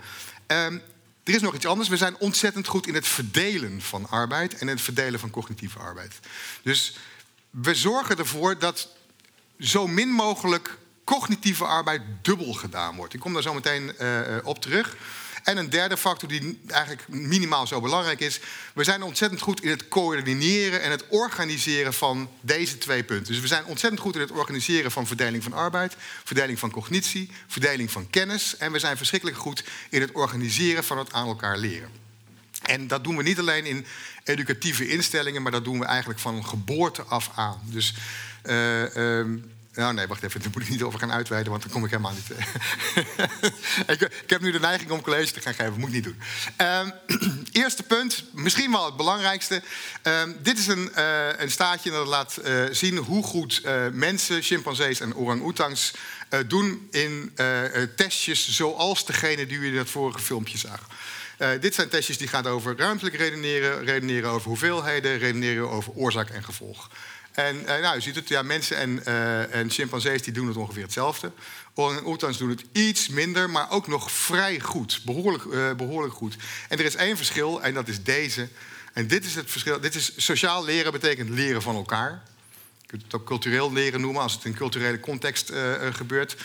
Um, 0.47 0.81
er 1.23 1.33
is 1.33 1.41
nog 1.41 1.55
iets 1.55 1.65
anders. 1.65 1.89
We 1.89 1.97
zijn 1.97 2.17
ontzettend 2.17 2.67
goed 2.67 2.87
in 2.87 2.93
het 2.93 3.07
verdelen 3.07 3.81
van 3.81 4.09
arbeid 4.09 4.57
en 4.57 4.67
het 4.67 4.81
verdelen 4.81 5.19
van 5.19 5.29
cognitieve 5.29 5.79
arbeid. 5.79 6.19
Dus 6.61 6.97
we 7.49 7.75
zorgen 7.75 8.17
ervoor 8.17 8.59
dat 8.59 8.89
zo 9.59 9.87
min 9.87 10.09
mogelijk 10.09 10.77
cognitieve 11.03 11.65
arbeid 11.65 12.01
dubbel 12.21 12.53
gedaan 12.53 12.95
wordt. 12.95 13.13
Ik 13.13 13.19
kom 13.19 13.33
daar 13.33 13.41
zo 13.41 13.53
meteen 13.53 13.95
uh, 13.99 14.37
op 14.43 14.61
terug. 14.61 14.95
En 15.43 15.57
een 15.57 15.69
derde 15.69 15.97
factor 15.97 16.29
die 16.29 16.59
eigenlijk 16.67 17.07
minimaal 17.07 17.67
zo 17.67 17.81
belangrijk 17.81 18.19
is. 18.19 18.39
We 18.73 18.83
zijn 18.83 19.03
ontzettend 19.03 19.41
goed 19.41 19.63
in 19.63 19.69
het 19.69 19.87
coördineren 19.87 20.81
en 20.81 20.91
het 20.91 21.05
organiseren 21.09 21.93
van 21.93 22.29
deze 22.41 22.77
twee 22.77 23.03
punten. 23.03 23.33
Dus 23.33 23.41
we 23.41 23.47
zijn 23.47 23.65
ontzettend 23.65 24.01
goed 24.01 24.15
in 24.15 24.21
het 24.21 24.31
organiseren 24.31 24.91
van 24.91 25.07
verdeling 25.07 25.43
van 25.43 25.53
arbeid, 25.53 25.95
verdeling 26.23 26.59
van 26.59 26.71
cognitie, 26.71 27.29
verdeling 27.47 27.91
van 27.91 28.09
kennis. 28.09 28.57
En 28.57 28.71
we 28.71 28.79
zijn 28.79 28.97
verschrikkelijk 28.97 29.37
goed 29.37 29.63
in 29.89 30.01
het 30.01 30.11
organiseren 30.11 30.83
van 30.83 30.97
het 30.97 31.13
aan 31.13 31.27
elkaar 31.27 31.57
leren. 31.57 31.89
En 32.61 32.87
dat 32.87 33.03
doen 33.03 33.17
we 33.17 33.23
niet 33.23 33.39
alleen 33.39 33.65
in 33.65 33.85
educatieve 34.23 34.87
instellingen, 34.87 35.41
maar 35.41 35.51
dat 35.51 35.63
doen 35.63 35.79
we 35.79 35.85
eigenlijk 35.85 36.19
van 36.19 36.45
geboorte 36.45 37.01
af 37.01 37.31
aan. 37.35 37.61
Dus 37.63 37.93
uh, 38.45 39.19
nou, 39.73 39.93
nee, 39.93 40.07
wacht 40.07 40.23
even. 40.23 40.41
Daar 40.41 40.49
moet 40.53 40.61
ik 40.61 40.69
niet 40.69 40.81
over 40.81 40.99
gaan 40.99 41.11
uitweiden, 41.11 41.51
want 41.51 41.63
dan 41.63 41.71
kom 41.71 41.83
ik 41.83 41.89
helemaal 41.89 42.13
niet. 42.13 42.29
ik, 43.93 44.01
ik, 44.01 44.29
heb 44.29 44.41
nu 44.41 44.51
de 44.51 44.59
neiging 44.59 44.91
om 44.91 45.01
college 45.01 45.31
te 45.31 45.41
gaan 45.41 45.53
geven. 45.53 45.73
Moet 45.73 45.87
ik 45.87 45.93
niet 45.93 46.03
doen. 46.03 46.21
Um, 46.67 46.93
eerste 47.63 47.83
punt, 47.83 48.23
misschien 48.31 48.71
wel 48.71 48.85
het 48.85 48.97
belangrijkste. 48.97 49.61
Um, 50.03 50.37
dit 50.41 50.57
is 50.57 50.67
een, 50.67 50.91
uh, 50.97 51.39
een 51.39 51.51
staatje 51.51 51.91
dat 51.91 52.07
laat 52.07 52.39
uh, 52.45 52.63
zien 52.71 52.97
hoe 52.97 53.23
goed 53.23 53.61
mensen, 53.91 54.41
chimpansees 54.41 54.99
en 54.99 55.15
orang-oetangs 55.15 55.93
doen 56.47 56.87
in 56.91 57.33
testjes 57.95 58.49
zoals 58.49 59.05
degene 59.05 59.45
die 59.45 59.57
u 59.57 59.65
in 59.67 59.77
het 59.77 59.89
vorige 59.89 60.19
filmpje 60.19 60.57
zag. 60.57 60.87
Uh, 61.37 61.49
dit 61.59 61.75
zijn 61.75 61.89
testjes 61.89 62.17
die 62.17 62.27
gaan 62.27 62.45
over 62.45 62.77
ruimtelijk 62.77 63.15
redeneren, 63.15 63.85
redeneren 63.85 64.29
over 64.29 64.47
hoeveelheden, 64.47 65.17
redeneren 65.17 65.69
over 65.69 65.93
oorzaak 65.93 66.29
en 66.29 66.43
gevolg. 66.43 66.89
En 67.33 67.55
uh, 67.55 67.65
nou, 67.65 67.97
u 67.97 68.01
ziet 68.01 68.15
het, 68.15 68.27
ja, 68.27 68.41
mensen 68.41 68.77
en, 68.77 69.01
uh, 69.07 69.55
en 69.55 69.69
chimpansees 69.69 70.21
die 70.21 70.33
doen 70.33 70.47
het 70.47 70.57
ongeveer 70.57 70.83
hetzelfde. 70.83 71.31
Orang-oetangs 71.73 72.37
doen 72.37 72.49
het 72.49 72.63
iets 72.71 73.07
minder, 73.07 73.49
maar 73.49 73.71
ook 73.71 73.87
nog 73.87 74.11
vrij 74.11 74.59
goed. 74.59 75.01
Behoorlijk, 75.05 75.43
uh, 75.43 75.73
behoorlijk 75.73 76.13
goed. 76.13 76.35
En 76.69 76.79
er 76.79 76.85
is 76.85 76.95
één 76.95 77.17
verschil, 77.17 77.63
en 77.63 77.73
dat 77.73 77.87
is 77.87 78.03
deze. 78.03 78.47
En 78.93 79.07
dit 79.07 79.25
is 79.25 79.35
het 79.35 79.51
verschil. 79.51 79.79
Dit 79.79 79.95
is 79.95 80.13
sociaal 80.15 80.63
leren 80.63 80.91
betekent 80.91 81.29
leren 81.29 81.61
van 81.61 81.75
elkaar. 81.75 82.23
Je 82.81 82.87
kunt 82.87 83.03
het 83.03 83.13
ook 83.13 83.25
cultureel 83.25 83.73
leren 83.73 84.01
noemen 84.01 84.21
als 84.21 84.33
het 84.33 84.45
in 84.45 84.53
culturele 84.53 84.99
context 84.99 85.51
gebeurt. 85.91 86.35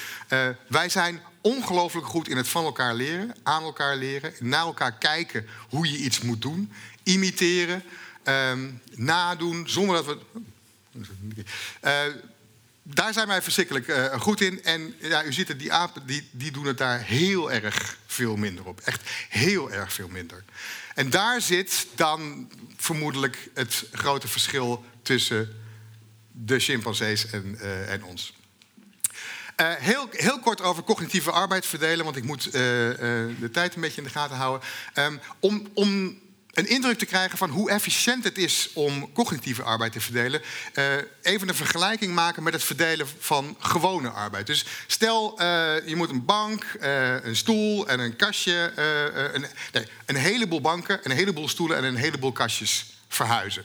wij 0.69 0.89
zijn 0.89 1.21
ongelooflijk 1.41 2.07
goed 2.07 2.29
in 2.29 2.37
het 2.37 2.49
van 2.49 2.65
elkaar 2.65 2.95
leren, 2.95 3.35
aan 3.43 3.63
elkaar 3.63 3.97
leren, 3.97 4.33
naar 4.39 4.65
elkaar 4.65 4.93
kijken 4.93 5.47
hoe 5.69 5.91
je 5.91 5.99
iets 5.99 6.21
moet 6.21 6.43
doen, 6.43 6.73
imiteren, 7.03 7.83
um, 8.25 8.81
nadoen, 8.95 9.69
zonder 9.69 9.95
dat 9.95 10.07
we 10.07 10.19
uh, 10.93 12.01
daar 12.83 13.13
zijn 13.13 13.27
wij 13.27 13.43
verschrikkelijk 13.43 13.89
uh, 13.89 14.21
goed 14.21 14.41
in. 14.41 14.65
En 14.65 14.95
ja, 15.01 15.25
u 15.25 15.33
ziet 15.33 15.49
het, 15.49 15.59
die 15.59 15.73
apen 15.73 16.07
die, 16.07 16.29
die 16.31 16.53
doen 16.53 16.67
het 16.67 16.79
daar 16.79 17.01
heel 17.01 17.53
erg 17.53 17.99
veel 18.07 18.37
minder 18.37 18.67
op. 18.67 18.81
Echt 18.81 19.11
heel 19.29 19.73
erg 19.73 19.93
veel 19.93 20.09
minder. 20.09 20.45
En 20.95 21.11
daar 21.11 21.41
zit 21.41 21.87
dan 21.95 22.51
vermoedelijk 22.77 23.51
het 23.55 23.85
grote 23.93 24.29
verschil 24.29 24.85
tussen 25.03 25.57
de 26.33 26.59
chimpansees 26.59 27.31
en, 27.31 27.59
uh, 27.61 27.93
en 27.93 28.05
ons. 28.05 28.37
Heel, 29.63 30.09
heel 30.11 30.41
kort 30.41 30.61
over 30.61 30.83
cognitieve 30.83 31.31
arbeid 31.31 31.67
verdelen, 31.67 32.05
want 32.05 32.17
ik 32.17 32.25
moet 32.25 32.53
de 32.53 33.49
tijd 33.53 33.75
een 33.75 33.81
beetje 33.81 33.97
in 33.97 34.07
de 34.07 34.11
gaten 34.11 34.37
houden. 34.37 34.69
Um, 34.95 35.21
om, 35.41 35.69
om 35.75 36.19
een 36.53 36.69
indruk 36.69 36.99
te 36.99 37.07
krijgen 37.07 37.39
van 37.39 37.51
hoe 37.51 37.71
efficiënt 37.71 38.25
het 38.25 38.39
is 38.39 38.71
om 38.75 39.13
cognitieve 39.13 39.63
arbeid 39.63 39.93
te 39.93 40.01
verdelen. 40.01 40.43
Uh, 40.75 40.85
even 41.23 41.49
een 41.49 41.55
vergelijking 41.55 42.15
maken 42.15 42.43
met 42.43 42.53
het 42.53 42.65
verdelen 42.65 43.07
van 43.19 43.57
gewone 43.59 44.09
arbeid. 44.09 44.47
Dus 44.47 44.65
stel, 44.87 45.41
uh, 45.41 45.47
je 45.87 45.97
moet 45.97 46.11
een 46.11 46.25
bank, 46.25 46.65
uh, 46.81 47.25
een 47.25 47.37
stoel 47.37 47.89
en 47.89 48.01
een 48.01 48.17
kastje, 48.17 48.73
een, 49.33 49.47
nee, 49.73 49.87
een 50.07 50.17
heleboel 50.17 50.61
banken, 50.61 51.01
een 51.03 51.17
heleboel 51.17 51.49
stoelen 51.49 51.77
en 51.77 51.85
een 51.85 51.97
heleboel 51.97 52.33
kastjes 52.33 52.87
verhuizen. 53.09 53.65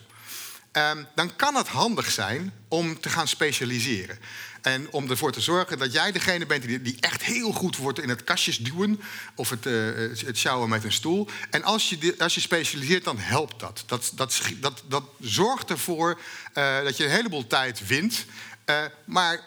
Um, 0.78 1.08
dan 1.16 1.36
kan 1.36 1.56
het 1.56 1.68
handig 1.68 2.12
zijn 2.12 2.54
om 2.68 3.00
te 3.00 3.10
gaan 3.10 3.28
specialiseren. 3.28 4.20
En 4.64 4.92
om 4.92 5.10
ervoor 5.10 5.32
te 5.32 5.42
zorgen 5.42 5.78
dat 5.78 5.94
jij 5.94 6.12
degene 6.12 6.46
bent 6.46 6.64
die, 6.64 6.82
die 6.82 6.98
echt 7.00 7.24
heel 7.24 7.52
goed 7.52 7.78
wordt 7.78 8.00
in 8.00 8.10
het 8.10 8.24
kastjes 8.24 8.58
duwen 8.58 9.02
of 9.36 9.50
het, 9.50 9.66
uh, 9.66 9.96
het 10.26 10.38
sjouwen 10.38 10.70
met 10.70 10.84
een 10.84 10.92
stoel. 10.92 11.28
En 11.50 11.64
als 11.64 11.90
je, 11.90 12.16
als 12.18 12.36
je 12.36 12.42
specialiseert, 12.42 13.04
dan 13.04 13.18
helpt 13.18 13.60
dat. 13.60 13.84
Dat, 13.86 14.12
dat, 14.16 14.42
dat, 14.60 14.84
dat 14.88 15.04
zorgt 15.20 15.70
ervoor 15.70 16.20
uh, 16.54 16.84
dat 16.84 16.98
je 16.98 17.04
een 17.04 17.10
heleboel 17.10 17.48
tijd 17.48 17.88
wint. 17.88 18.26
Uh, 18.66 18.84
maar 19.06 19.40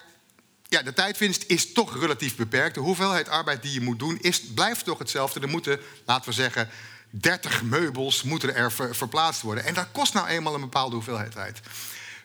ja, 0.68 0.82
de 0.82 0.92
tijdwinst 0.92 1.44
is 1.46 1.72
toch 1.72 2.00
relatief 2.00 2.36
beperkt. 2.36 2.74
De 2.74 2.80
hoeveelheid 2.80 3.28
arbeid 3.28 3.62
die 3.62 3.72
je 3.72 3.80
moet 3.80 3.98
doen 3.98 4.18
is, 4.20 4.40
blijft 4.40 4.84
toch 4.84 4.98
hetzelfde. 4.98 5.40
Er 5.40 5.48
moeten, 5.48 5.80
laten 6.04 6.28
we 6.28 6.34
zeggen, 6.34 6.68
30 7.10 7.62
meubels 7.62 8.22
moeten 8.22 8.54
er 8.54 8.72
ver, 8.72 8.96
verplaatst 8.96 9.42
worden. 9.42 9.64
En 9.64 9.74
dat 9.74 9.86
kost 9.92 10.14
nou 10.14 10.26
eenmaal 10.26 10.54
een 10.54 10.60
bepaalde 10.60 10.94
hoeveelheid 10.94 11.32
tijd. 11.32 11.60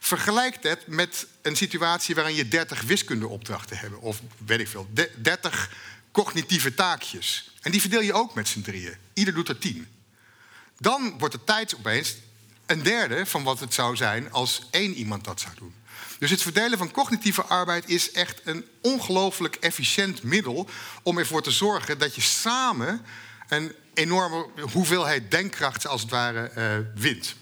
Vergelijk 0.03 0.61
dat 0.61 0.87
met 0.87 1.27
een 1.41 1.55
situatie 1.55 2.15
waarin 2.15 2.35
je 2.35 2.47
30 2.47 2.81
wiskundeopdrachten 2.81 3.77
hebt. 3.77 3.95
Of 3.95 4.21
weet 4.45 4.59
ik 4.59 4.67
veel, 4.67 4.89
30 5.15 5.71
cognitieve 6.11 6.73
taakjes. 6.73 7.51
En 7.61 7.71
die 7.71 7.81
verdeel 7.81 8.01
je 8.01 8.13
ook 8.13 8.33
met 8.33 8.47
z'n 8.47 8.61
drieën. 8.61 8.97
Ieder 9.13 9.33
doet 9.33 9.49
er 9.49 9.57
10. 9.57 9.87
Dan 10.77 11.15
wordt 11.17 11.33
de 11.33 11.43
tijd 11.43 11.75
opeens 11.75 12.15
een 12.65 12.83
derde 12.83 13.25
van 13.25 13.43
wat 13.43 13.59
het 13.59 13.73
zou 13.73 13.95
zijn 13.95 14.31
als 14.31 14.67
één 14.71 14.93
iemand 14.93 15.23
dat 15.23 15.39
zou 15.39 15.55
doen. 15.57 15.73
Dus 16.19 16.29
het 16.29 16.41
verdelen 16.41 16.77
van 16.77 16.91
cognitieve 16.91 17.43
arbeid 17.43 17.89
is 17.89 18.11
echt 18.11 18.41
een 18.43 18.65
ongelooflijk 18.81 19.55
efficiënt 19.55 20.23
middel 20.23 20.69
om 21.03 21.17
ervoor 21.17 21.43
te 21.43 21.51
zorgen 21.51 21.97
dat 21.97 22.15
je 22.15 22.21
samen 22.21 23.05
een 23.47 23.75
enorme 23.93 24.47
hoeveelheid 24.71 25.31
denkkracht 25.31 25.87
als 25.87 26.01
het 26.01 26.09
ware 26.09 26.51
uh, 26.57 27.01
wint. 27.01 27.35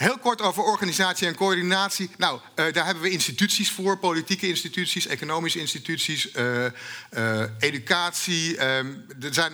Heel 0.00 0.18
kort 0.18 0.40
over 0.40 0.62
organisatie 0.62 1.26
en 1.26 1.34
coördinatie. 1.34 2.10
Nou, 2.16 2.40
uh, 2.56 2.72
daar 2.72 2.84
hebben 2.84 3.02
we 3.02 3.10
instituties 3.10 3.70
voor, 3.70 3.98
politieke 3.98 4.48
instituties, 4.48 5.06
economische 5.06 5.58
instituties, 5.58 6.34
uh, 6.36 6.64
uh, 7.16 7.42
educatie. 7.58 8.66
Um, 8.66 9.04
er 9.20 9.34
zijn, 9.34 9.52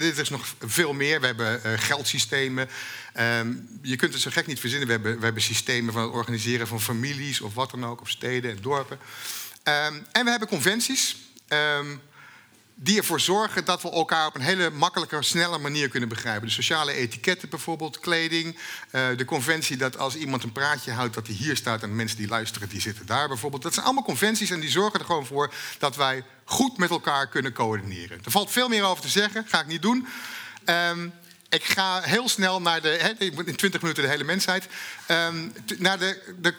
er 0.00 0.18
is 0.18 0.28
nog 0.28 0.54
veel 0.60 0.92
meer. 0.92 1.20
We 1.20 1.26
hebben 1.26 1.78
geldsystemen. 1.78 2.68
Um, 3.20 3.78
je 3.82 3.96
kunt 3.96 4.12
het 4.12 4.22
zo 4.22 4.30
gek 4.30 4.46
niet 4.46 4.60
verzinnen. 4.60 4.86
We 4.86 4.94
hebben, 4.94 5.18
we 5.18 5.24
hebben 5.24 5.42
systemen 5.42 5.92
van 5.92 6.02
het 6.02 6.12
organiseren 6.12 6.66
van 6.66 6.80
families 6.80 7.40
of 7.40 7.54
wat 7.54 7.70
dan 7.70 7.86
ook, 7.86 8.00
of 8.00 8.08
steden 8.08 8.50
en 8.50 8.58
dorpen. 8.60 8.98
Um, 9.64 10.06
en 10.12 10.24
we 10.24 10.30
hebben 10.30 10.48
conventies 10.48 11.16
die 12.80 12.98
ervoor 12.98 13.20
zorgen 13.20 13.64
dat 13.64 13.82
we 13.82 13.90
elkaar 13.90 14.26
op 14.26 14.34
een 14.34 14.40
hele 14.40 14.70
makkelijke, 14.70 15.22
snelle 15.22 15.58
manier 15.58 15.88
kunnen 15.88 16.08
begrijpen. 16.08 16.46
De 16.46 16.52
sociale 16.52 16.92
etiketten 16.92 17.48
bijvoorbeeld, 17.48 18.00
kleding. 18.00 18.58
Uh, 18.92 19.06
de 19.16 19.24
conventie 19.24 19.76
dat 19.76 19.98
als 19.98 20.14
iemand 20.14 20.42
een 20.42 20.52
praatje 20.52 20.92
houdt, 20.92 21.14
dat 21.14 21.26
hij 21.26 21.36
hier 21.36 21.56
staat 21.56 21.82
en 21.82 21.96
mensen 21.96 22.16
die 22.16 22.28
luisteren, 22.28 22.68
die 22.68 22.80
zitten 22.80 23.06
daar 23.06 23.28
bijvoorbeeld. 23.28 23.62
Dat 23.62 23.74
zijn 23.74 23.84
allemaal 23.84 24.04
conventies 24.04 24.50
en 24.50 24.60
die 24.60 24.70
zorgen 24.70 25.00
er 25.00 25.06
gewoon 25.06 25.26
voor 25.26 25.54
dat 25.78 25.96
wij 25.96 26.24
goed 26.44 26.78
met 26.78 26.90
elkaar 26.90 27.28
kunnen 27.28 27.52
coördineren. 27.52 28.20
Er 28.24 28.30
valt 28.30 28.50
veel 28.50 28.68
meer 28.68 28.84
over 28.84 29.02
te 29.02 29.08
zeggen, 29.08 29.44
ga 29.48 29.60
ik 29.60 29.66
niet 29.66 29.82
doen. 29.82 30.06
Um, 30.64 31.12
ik 31.48 31.64
ga 31.64 32.00
heel 32.00 32.28
snel 32.28 32.60
naar 32.60 32.82
de, 32.82 32.88
hè, 32.88 33.24
in 33.24 33.56
20 33.56 33.80
minuten 33.80 34.02
de 34.02 34.08
hele 34.08 34.24
mensheid, 34.24 34.66
um, 35.08 35.52
naar 35.78 35.98
de, 35.98 36.34
de 36.40 36.54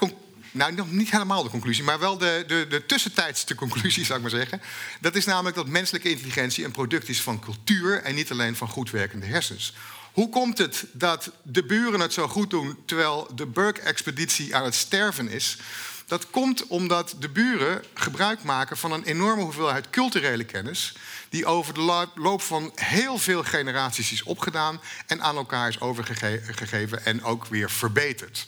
nou, 0.51 0.73
nog 0.73 0.91
niet 0.91 1.11
helemaal 1.11 1.43
de 1.43 1.49
conclusie, 1.49 1.83
maar 1.83 1.99
wel 1.99 2.17
de, 2.17 2.43
de, 2.47 2.65
de 2.69 2.85
tussentijdste 2.85 3.55
conclusie, 3.55 4.05
zou 4.05 4.17
ik 4.17 4.31
maar 4.31 4.39
zeggen. 4.39 4.61
Dat 5.01 5.15
is 5.15 5.25
namelijk 5.25 5.55
dat 5.55 5.67
menselijke 5.67 6.09
intelligentie 6.09 6.65
een 6.65 6.71
product 6.71 7.09
is 7.09 7.21
van 7.21 7.39
cultuur 7.39 8.01
en 8.01 8.15
niet 8.15 8.31
alleen 8.31 8.55
van 8.55 8.67
goed 8.67 8.91
werkende 8.91 9.25
hersens. 9.25 9.73
Hoe 10.11 10.29
komt 10.29 10.57
het 10.57 10.85
dat 10.91 11.31
de 11.43 11.65
buren 11.65 11.99
het 11.99 12.13
zo 12.13 12.27
goed 12.27 12.49
doen 12.49 12.77
terwijl 12.85 13.27
de 13.35 13.45
Burke-expeditie 13.45 14.55
aan 14.55 14.63
het 14.63 14.75
sterven 14.75 15.29
is? 15.29 15.57
Dat 16.05 16.29
komt 16.29 16.67
omdat 16.67 17.15
de 17.19 17.29
buren 17.29 17.83
gebruik 17.93 18.43
maken 18.43 18.77
van 18.77 18.91
een 18.91 19.03
enorme 19.03 19.41
hoeveelheid 19.41 19.89
culturele 19.89 20.43
kennis, 20.43 20.93
die 21.29 21.45
over 21.45 21.73
de 21.73 22.07
loop 22.15 22.41
van 22.41 22.71
heel 22.75 23.17
veel 23.17 23.43
generaties 23.43 24.11
is 24.11 24.23
opgedaan 24.23 24.81
en 25.07 25.21
aan 25.21 25.35
elkaar 25.35 25.67
is 25.67 25.79
overgegeven 25.79 27.05
en 27.05 27.23
ook 27.23 27.45
weer 27.45 27.71
verbeterd. 27.71 28.47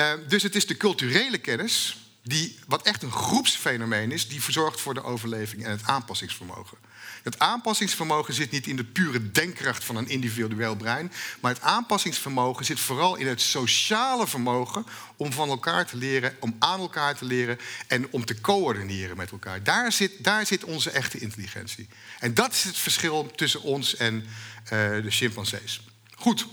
Uh, 0.00 0.12
dus 0.28 0.42
het 0.42 0.54
is 0.54 0.66
de 0.66 0.76
culturele 0.76 1.38
kennis, 1.38 1.96
die, 2.22 2.58
wat 2.66 2.82
echt 2.82 3.02
een 3.02 3.12
groepsfenomeen 3.12 4.12
is, 4.12 4.28
die 4.28 4.42
verzorgt 4.42 4.80
voor 4.80 4.94
de 4.94 5.02
overleving 5.02 5.64
en 5.64 5.70
het 5.70 5.82
aanpassingsvermogen. 5.84 6.78
Het 7.22 7.38
aanpassingsvermogen 7.38 8.34
zit 8.34 8.50
niet 8.50 8.66
in 8.66 8.76
de 8.76 8.84
pure 8.84 9.30
denkkracht 9.30 9.84
van 9.84 9.96
een 9.96 10.08
individueel 10.08 10.76
brein, 10.76 11.12
maar 11.40 11.52
het 11.52 11.62
aanpassingsvermogen 11.62 12.64
zit 12.64 12.80
vooral 12.80 13.16
in 13.16 13.26
het 13.26 13.40
sociale 13.40 14.26
vermogen 14.26 14.86
om 15.16 15.32
van 15.32 15.48
elkaar 15.48 15.86
te 15.86 15.96
leren, 15.96 16.36
om 16.40 16.56
aan 16.58 16.80
elkaar 16.80 17.16
te 17.16 17.24
leren 17.24 17.58
en 17.86 18.12
om 18.12 18.24
te 18.24 18.40
coördineren 18.40 19.16
met 19.16 19.30
elkaar. 19.30 19.62
Daar 19.62 19.92
zit, 19.92 20.24
daar 20.24 20.46
zit 20.46 20.64
onze 20.64 20.90
echte 20.90 21.18
intelligentie. 21.18 21.88
En 22.18 22.34
dat 22.34 22.52
is 22.52 22.64
het 22.64 22.78
verschil 22.78 23.30
tussen 23.34 23.62
ons 23.62 23.96
en 23.96 24.14
uh, 24.14 24.68
de 25.02 25.10
chimpansees. 25.10 25.80
Goed. 26.14 26.46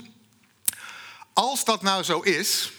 Als 1.32 1.64
dat 1.64 1.82
nou 1.82 2.02
zo 2.02 2.20
is, 2.20 2.70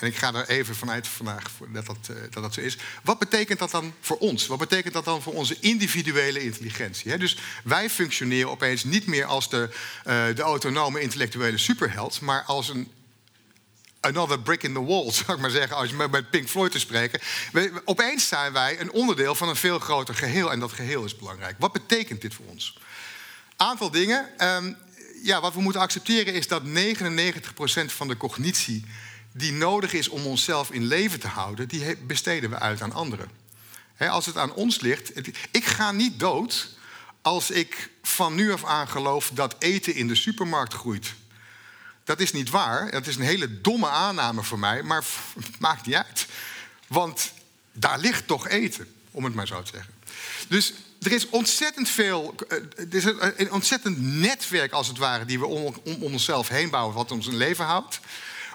en 0.00 0.06
ik 0.06 0.16
ga 0.16 0.34
er 0.34 0.48
even 0.48 0.76
vanuit 0.76 1.08
vandaag 1.08 1.50
dat 1.68 1.86
dat, 1.86 2.08
uh, 2.10 2.16
dat 2.30 2.42
dat 2.42 2.54
zo 2.54 2.60
is. 2.60 2.76
Wat 3.02 3.18
betekent 3.18 3.58
dat 3.58 3.70
dan 3.70 3.94
voor 4.00 4.18
ons? 4.18 4.46
Wat 4.46 4.58
betekent 4.58 4.94
dat 4.94 5.04
dan 5.04 5.22
voor 5.22 5.32
onze 5.32 5.56
individuele 5.60 6.42
intelligentie? 6.42 7.18
Dus 7.18 7.36
wij 7.64 7.90
functioneren 7.90 8.50
opeens 8.50 8.84
niet 8.84 9.06
meer 9.06 9.24
als 9.24 9.50
de, 9.50 9.68
uh, 10.06 10.26
de 10.34 10.42
autonome 10.42 11.00
intellectuele 11.00 11.58
superheld, 11.58 12.20
maar 12.20 12.42
als 12.42 12.68
een 12.68 12.92
another 14.00 14.40
brick 14.40 14.62
in 14.62 14.72
the 14.72 14.84
wall, 14.84 15.12
zou 15.12 15.32
ik 15.32 15.38
maar 15.38 15.50
zeggen, 15.50 15.76
als 15.76 15.90
je 15.90 16.08
met 16.10 16.30
Pink 16.30 16.48
Floyd 16.48 16.72
te 16.72 16.78
spreken. 16.78 17.20
We, 17.52 17.82
opeens 17.84 18.28
zijn 18.28 18.52
wij 18.52 18.80
een 18.80 18.92
onderdeel 18.92 19.34
van 19.34 19.48
een 19.48 19.56
veel 19.56 19.78
groter 19.78 20.14
geheel 20.14 20.52
en 20.52 20.60
dat 20.60 20.72
geheel 20.72 21.04
is 21.04 21.16
belangrijk. 21.16 21.56
Wat 21.58 21.72
betekent 21.72 22.20
dit 22.20 22.34
voor 22.34 22.46
ons? 22.46 22.78
Aantal 23.56 23.90
dingen. 23.90 24.28
Um, 24.38 24.76
ja, 25.22 25.40
wat 25.40 25.54
we 25.54 25.60
moeten 25.60 25.80
accepteren 25.80 26.34
is 26.34 26.48
dat 26.48 26.62
99% 26.62 26.66
van 27.86 28.08
de 28.08 28.16
cognitie 28.16 28.84
die 29.32 29.52
nodig 29.52 29.92
is 29.92 30.08
om 30.08 30.26
onszelf 30.26 30.70
in 30.70 30.84
leven 30.84 31.20
te 31.20 31.28
houden, 31.28 31.68
die 31.68 31.96
besteden 31.96 32.50
we 32.50 32.58
uit 32.58 32.82
aan 32.82 32.92
anderen. 32.92 33.30
als 33.98 34.26
het 34.26 34.36
aan 34.36 34.54
ons 34.54 34.80
ligt. 34.80 35.12
Ik 35.50 35.64
ga 35.64 35.92
niet 35.92 36.18
dood 36.18 36.68
als 37.22 37.50
ik 37.50 37.90
van 38.02 38.34
nu 38.34 38.52
af 38.52 38.64
aan 38.64 38.88
geloof 38.88 39.30
dat 39.34 39.54
eten 39.58 39.94
in 39.94 40.08
de 40.08 40.14
supermarkt 40.14 40.74
groeit. 40.74 41.14
Dat 42.04 42.20
is 42.20 42.32
niet 42.32 42.50
waar. 42.50 42.90
Dat 42.90 43.06
is 43.06 43.16
een 43.16 43.22
hele 43.22 43.60
domme 43.60 43.88
aanname 43.88 44.42
voor 44.42 44.58
mij, 44.58 44.82
maar 44.82 45.04
maakt 45.58 45.86
niet 45.86 45.94
uit. 45.94 46.26
Want 46.86 47.32
daar 47.72 47.98
ligt 47.98 48.26
toch 48.26 48.48
eten, 48.48 48.94
om 49.10 49.24
het 49.24 49.34
maar 49.34 49.46
zo 49.46 49.62
te 49.62 49.70
zeggen. 49.74 49.94
Dus 50.48 50.72
er 51.00 51.12
is 51.12 51.28
ontzettend 51.28 51.88
veel, 51.88 52.34
eh, 52.48 52.56
er 52.78 52.94
is 52.94 53.04
een 53.36 53.52
ontzettend 53.52 54.00
netwerk 54.00 54.72
als 54.72 54.88
het 54.88 54.98
ware 54.98 55.24
die 55.24 55.38
we 55.38 55.46
om, 55.46 55.74
om 55.84 56.02
onszelf 56.02 56.48
heen 56.48 56.70
bouwen, 56.70 56.94
wat 56.94 57.10
ons 57.10 57.26
in 57.26 57.36
leven 57.36 57.64
houdt. 57.64 58.00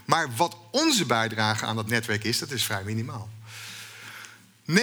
Maar 0.05 0.35
wat 0.35 0.57
onze 0.71 1.05
bijdrage 1.05 1.65
aan 1.65 1.75
dat 1.75 1.87
netwerk 1.87 2.23
is, 2.23 2.39
dat 2.39 2.51
is 2.51 2.63
vrij 2.63 2.83
minimaal. 2.83 3.29
99% 4.71 4.73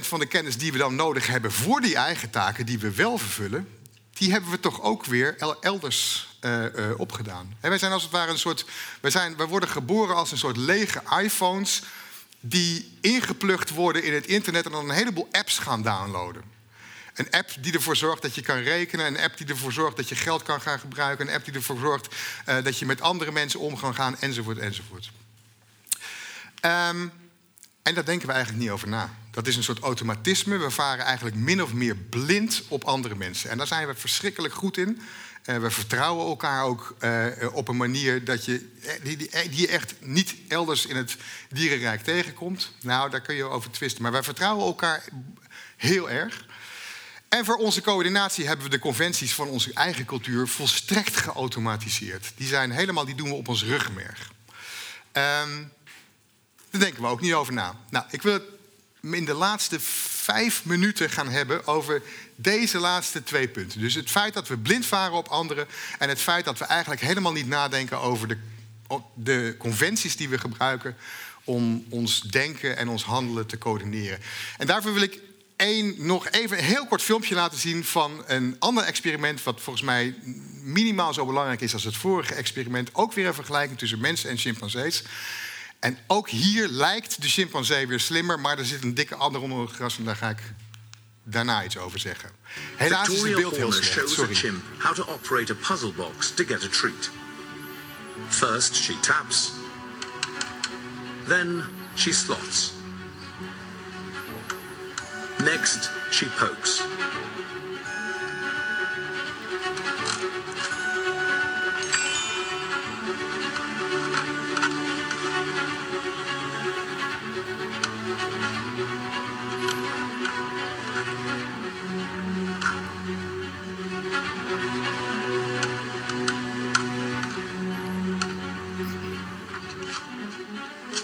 van 0.00 0.18
de 0.18 0.26
kennis 0.26 0.56
die 0.56 0.72
we 0.72 0.78
dan 0.78 0.94
nodig 0.94 1.26
hebben 1.26 1.52
voor 1.52 1.80
die 1.80 1.96
eigen 1.96 2.30
taken 2.30 2.66
die 2.66 2.78
we 2.78 2.94
wel 2.94 3.18
vervullen, 3.18 3.68
die 4.12 4.32
hebben 4.32 4.50
we 4.50 4.60
toch 4.60 4.82
ook 4.82 5.04
weer 5.04 5.36
elders 5.60 6.28
uh, 6.40 6.62
uh, 6.62 6.68
opgedaan. 6.96 7.56
En 7.60 7.68
wij 7.68 7.78
zijn 7.78 7.92
als 7.92 8.02
het 8.02 8.12
ware 8.12 8.30
een 8.30 8.38
soort. 8.38 8.64
Wij, 9.00 9.10
zijn, 9.10 9.36
wij 9.36 9.46
worden 9.46 9.68
geboren 9.68 10.16
als 10.16 10.32
een 10.32 10.38
soort 10.38 10.56
lege 10.56 11.02
iPhones 11.22 11.82
die 12.40 12.98
ingeplucht 13.00 13.70
worden 13.70 14.04
in 14.04 14.12
het 14.14 14.26
internet 14.26 14.64
en 14.64 14.72
dan 14.72 14.88
een 14.88 14.96
heleboel 14.96 15.28
apps 15.30 15.58
gaan 15.58 15.82
downloaden. 15.82 16.42
Een 17.14 17.30
app 17.30 17.50
die 17.60 17.72
ervoor 17.72 17.96
zorgt 17.96 18.22
dat 18.22 18.34
je 18.34 18.42
kan 18.42 18.56
rekenen. 18.56 19.06
Een 19.06 19.20
app 19.20 19.36
die 19.36 19.46
ervoor 19.46 19.72
zorgt 19.72 19.96
dat 19.96 20.08
je 20.08 20.14
geld 20.14 20.42
kan 20.42 20.60
gaan 20.60 20.78
gebruiken. 20.78 21.28
Een 21.28 21.34
app 21.34 21.44
die 21.44 21.54
ervoor 21.54 21.78
zorgt 21.78 22.14
uh, 22.48 22.64
dat 22.64 22.78
je 22.78 22.86
met 22.86 23.00
andere 23.00 23.32
mensen 23.32 23.60
om 23.60 23.78
kan 23.78 23.94
gaan, 23.94 24.18
enzovoort, 24.20 24.58
enzovoort. 24.58 25.10
Um, 26.64 27.12
En 27.82 27.94
daar 27.94 28.04
denken 28.04 28.26
we 28.26 28.32
eigenlijk 28.32 28.62
niet 28.62 28.72
over 28.72 28.88
na. 28.88 29.14
Dat 29.30 29.46
is 29.46 29.56
een 29.56 29.62
soort 29.62 29.78
automatisme. 29.78 30.56
We 30.56 30.70
varen 30.70 31.04
eigenlijk 31.04 31.36
min 31.36 31.62
of 31.62 31.72
meer 31.72 31.96
blind 31.96 32.62
op 32.68 32.84
andere 32.84 33.14
mensen. 33.14 33.50
En 33.50 33.58
daar 33.58 33.66
zijn 33.66 33.86
we 33.86 33.94
verschrikkelijk 33.94 34.54
goed 34.54 34.76
in. 34.76 35.00
Uh, 35.46 35.56
we 35.58 35.70
vertrouwen 35.70 36.26
elkaar 36.26 36.64
ook 36.64 36.96
uh, 37.00 37.26
op 37.52 37.68
een 37.68 37.76
manier 37.76 38.24
dat 38.24 38.44
je, 38.44 38.70
die, 39.02 39.16
die, 39.16 39.30
die, 39.48 39.60
je 39.60 39.68
echt 39.68 39.94
niet 40.00 40.34
elders 40.48 40.86
in 40.86 40.96
het 40.96 41.16
dierenrijk 41.48 42.02
tegenkomt. 42.02 42.72
Nou, 42.80 43.10
daar 43.10 43.20
kun 43.20 43.34
je 43.34 43.44
over 43.44 43.70
twisten. 43.70 44.02
Maar 44.02 44.12
wij 44.12 44.22
vertrouwen 44.22 44.66
elkaar 44.66 45.04
heel 45.76 46.10
erg. 46.10 46.44
En 47.32 47.44
voor 47.44 47.56
onze 47.56 47.80
coördinatie 47.80 48.46
hebben 48.46 48.64
we 48.64 48.70
de 48.70 48.78
conventies 48.78 49.34
van 49.34 49.48
onze 49.48 49.72
eigen 49.74 50.04
cultuur 50.04 50.48
volstrekt 50.48 51.16
geautomatiseerd. 51.16 52.32
Die 52.36 52.46
zijn 52.46 52.70
helemaal, 52.70 53.04
die 53.04 53.14
doen 53.14 53.28
we 53.28 53.34
op 53.34 53.48
ons 53.48 53.64
rugmerg. 53.64 54.32
Um, 55.12 55.72
daar 56.70 56.80
denken 56.80 57.02
we 57.02 57.08
ook 57.08 57.20
niet 57.20 57.32
over 57.32 57.52
na. 57.52 57.74
Nou, 57.90 58.04
ik 58.10 58.22
wil 58.22 58.32
het 58.32 58.42
in 59.00 59.24
de 59.24 59.34
laatste 59.34 59.80
vijf 59.80 60.64
minuten 60.64 61.10
gaan 61.10 61.28
hebben 61.28 61.66
over 61.66 62.02
deze 62.34 62.78
laatste 62.78 63.22
twee 63.22 63.48
punten. 63.48 63.80
Dus 63.80 63.94
het 63.94 64.10
feit 64.10 64.34
dat 64.34 64.48
we 64.48 64.56
blind 64.56 64.86
varen 64.86 65.16
op 65.16 65.28
anderen 65.28 65.66
en 65.98 66.08
het 66.08 66.20
feit 66.20 66.44
dat 66.44 66.58
we 66.58 66.64
eigenlijk 66.64 67.00
helemaal 67.00 67.32
niet 67.32 67.48
nadenken 67.48 67.98
over 67.98 68.28
de, 68.28 68.38
de 69.14 69.54
conventies 69.58 70.16
die 70.16 70.28
we 70.28 70.38
gebruiken 70.38 70.96
om 71.44 71.86
ons 71.88 72.20
denken 72.20 72.76
en 72.76 72.88
ons 72.88 73.04
handelen 73.04 73.46
te 73.46 73.58
coördineren. 73.58 74.18
En 74.58 74.66
daarvoor 74.66 74.92
wil 74.92 75.02
ik 75.02 75.20
één, 75.62 75.94
nog 75.98 76.30
even 76.30 76.58
een 76.58 76.64
heel 76.64 76.86
kort 76.86 77.02
filmpje 77.02 77.34
laten 77.34 77.58
zien 77.58 77.84
van 77.84 78.24
een 78.26 78.56
ander 78.58 78.84
experiment, 78.84 79.42
wat 79.42 79.60
volgens 79.60 79.84
mij 79.84 80.14
minimaal 80.62 81.14
zo 81.14 81.26
belangrijk 81.26 81.60
is 81.60 81.72
als 81.72 81.84
het 81.84 81.96
vorige 81.96 82.34
experiment. 82.34 82.90
Ook 82.92 83.12
weer 83.12 83.26
een 83.26 83.34
vergelijking 83.34 83.78
tussen 83.78 84.00
mensen 84.00 84.30
en 84.30 84.36
chimpansees. 84.36 85.02
En 85.80 85.98
ook 86.06 86.28
hier 86.28 86.68
lijkt 86.68 87.22
de 87.22 87.28
chimpansee 87.28 87.86
weer 87.86 88.00
slimmer, 88.00 88.40
maar 88.40 88.58
er 88.58 88.64
zit 88.64 88.82
een 88.82 88.94
dikke 88.94 89.14
ander 89.14 89.40
onder 89.40 89.60
het 89.60 89.70
gras 89.70 89.98
en 89.98 90.04
daar 90.04 90.16
ga 90.16 90.28
ik 90.28 90.42
daarna 91.22 91.64
iets 91.64 91.78
over 91.78 91.98
zeggen. 91.98 92.30
Helaas 92.76 93.08
is 93.08 93.22
het 93.22 93.34
beeld 93.34 93.56
heel 93.56 93.72
slecht. 93.72 94.10
Sorry. 94.10 94.34
chimp 94.34 94.62
how 94.78 94.94
to 94.94 95.04
operate 95.12 95.52
a 95.52 95.56
puzzle 95.68 95.92
box 95.92 96.30
to 96.30 96.44
get 96.44 96.64
a 96.64 96.68
treat. 96.68 97.10
First 98.28 98.74
she 98.74 99.00
taps, 99.00 99.52
then 101.26 101.64
she 101.94 102.12
slots. 102.12 102.81
Next 105.44 105.90
she 106.12 106.26
pokes. 106.26 106.86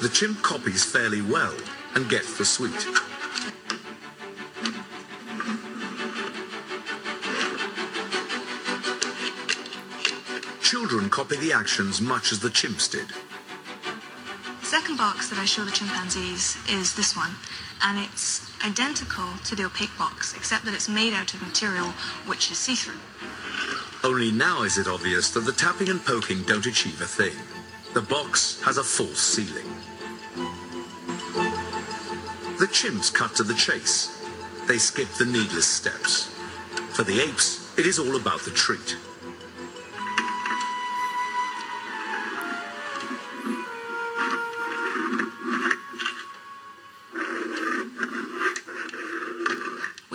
The 0.01 0.09
chimp 0.09 0.42
copies 0.42 0.85
fairly 0.85 1.22
well 1.22 1.57
and 1.96 2.09
gets 2.09 2.38
the 2.38 2.44
sweet. 2.44 3.08
Children 10.88 11.11
copy 11.11 11.37
the 11.37 11.53
actions 11.53 12.01
much 12.01 12.33
as 12.33 12.40
the 12.40 12.48
chimps 12.48 12.90
did. 12.90 13.09
The 14.61 14.66
second 14.66 14.96
box 14.96 15.29
that 15.29 15.38
I 15.38 15.44
show 15.44 15.62
the 15.62 15.70
chimpanzees 15.70 16.57
is 16.66 16.94
this 16.94 17.14
one, 17.14 17.33
and 17.83 17.98
it's 17.98 18.51
identical 18.64 19.27
to 19.44 19.55
the 19.55 19.66
opaque 19.66 19.94
box, 19.98 20.35
except 20.35 20.64
that 20.64 20.72
it's 20.72 20.88
made 20.88 21.12
out 21.12 21.35
of 21.35 21.42
material 21.42 21.88
which 22.24 22.51
is 22.51 22.57
see-through. 22.57 22.98
Only 24.03 24.33
now 24.33 24.62
is 24.62 24.79
it 24.79 24.88
obvious 24.88 25.31
that 25.33 25.40
the 25.40 25.53
tapping 25.53 25.90
and 25.90 26.03
poking 26.03 26.42
don't 26.44 26.64
achieve 26.64 27.03
a 27.03 27.05
thing. 27.05 27.37
The 27.92 28.01
box 28.01 28.59
has 28.62 28.79
a 28.79 28.83
false 28.83 29.20
ceiling. 29.20 29.68
The 32.59 32.68
chimps 32.72 33.12
cut 33.12 33.35
to 33.35 33.42
the 33.42 33.53
chase. 33.53 34.24
They 34.66 34.79
skip 34.79 35.09
the 35.18 35.27
needless 35.27 35.66
steps. 35.66 36.35
For 36.92 37.03
the 37.03 37.20
apes, 37.20 37.79
it 37.79 37.85
is 37.85 37.98
all 37.98 38.16
about 38.16 38.40
the 38.40 38.53
treat. 38.53 38.96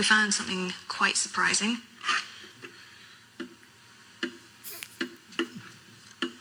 We 0.03 0.07
found 0.07 0.33
something 0.33 0.73
quite 0.89 1.15
surprising. 1.15 1.77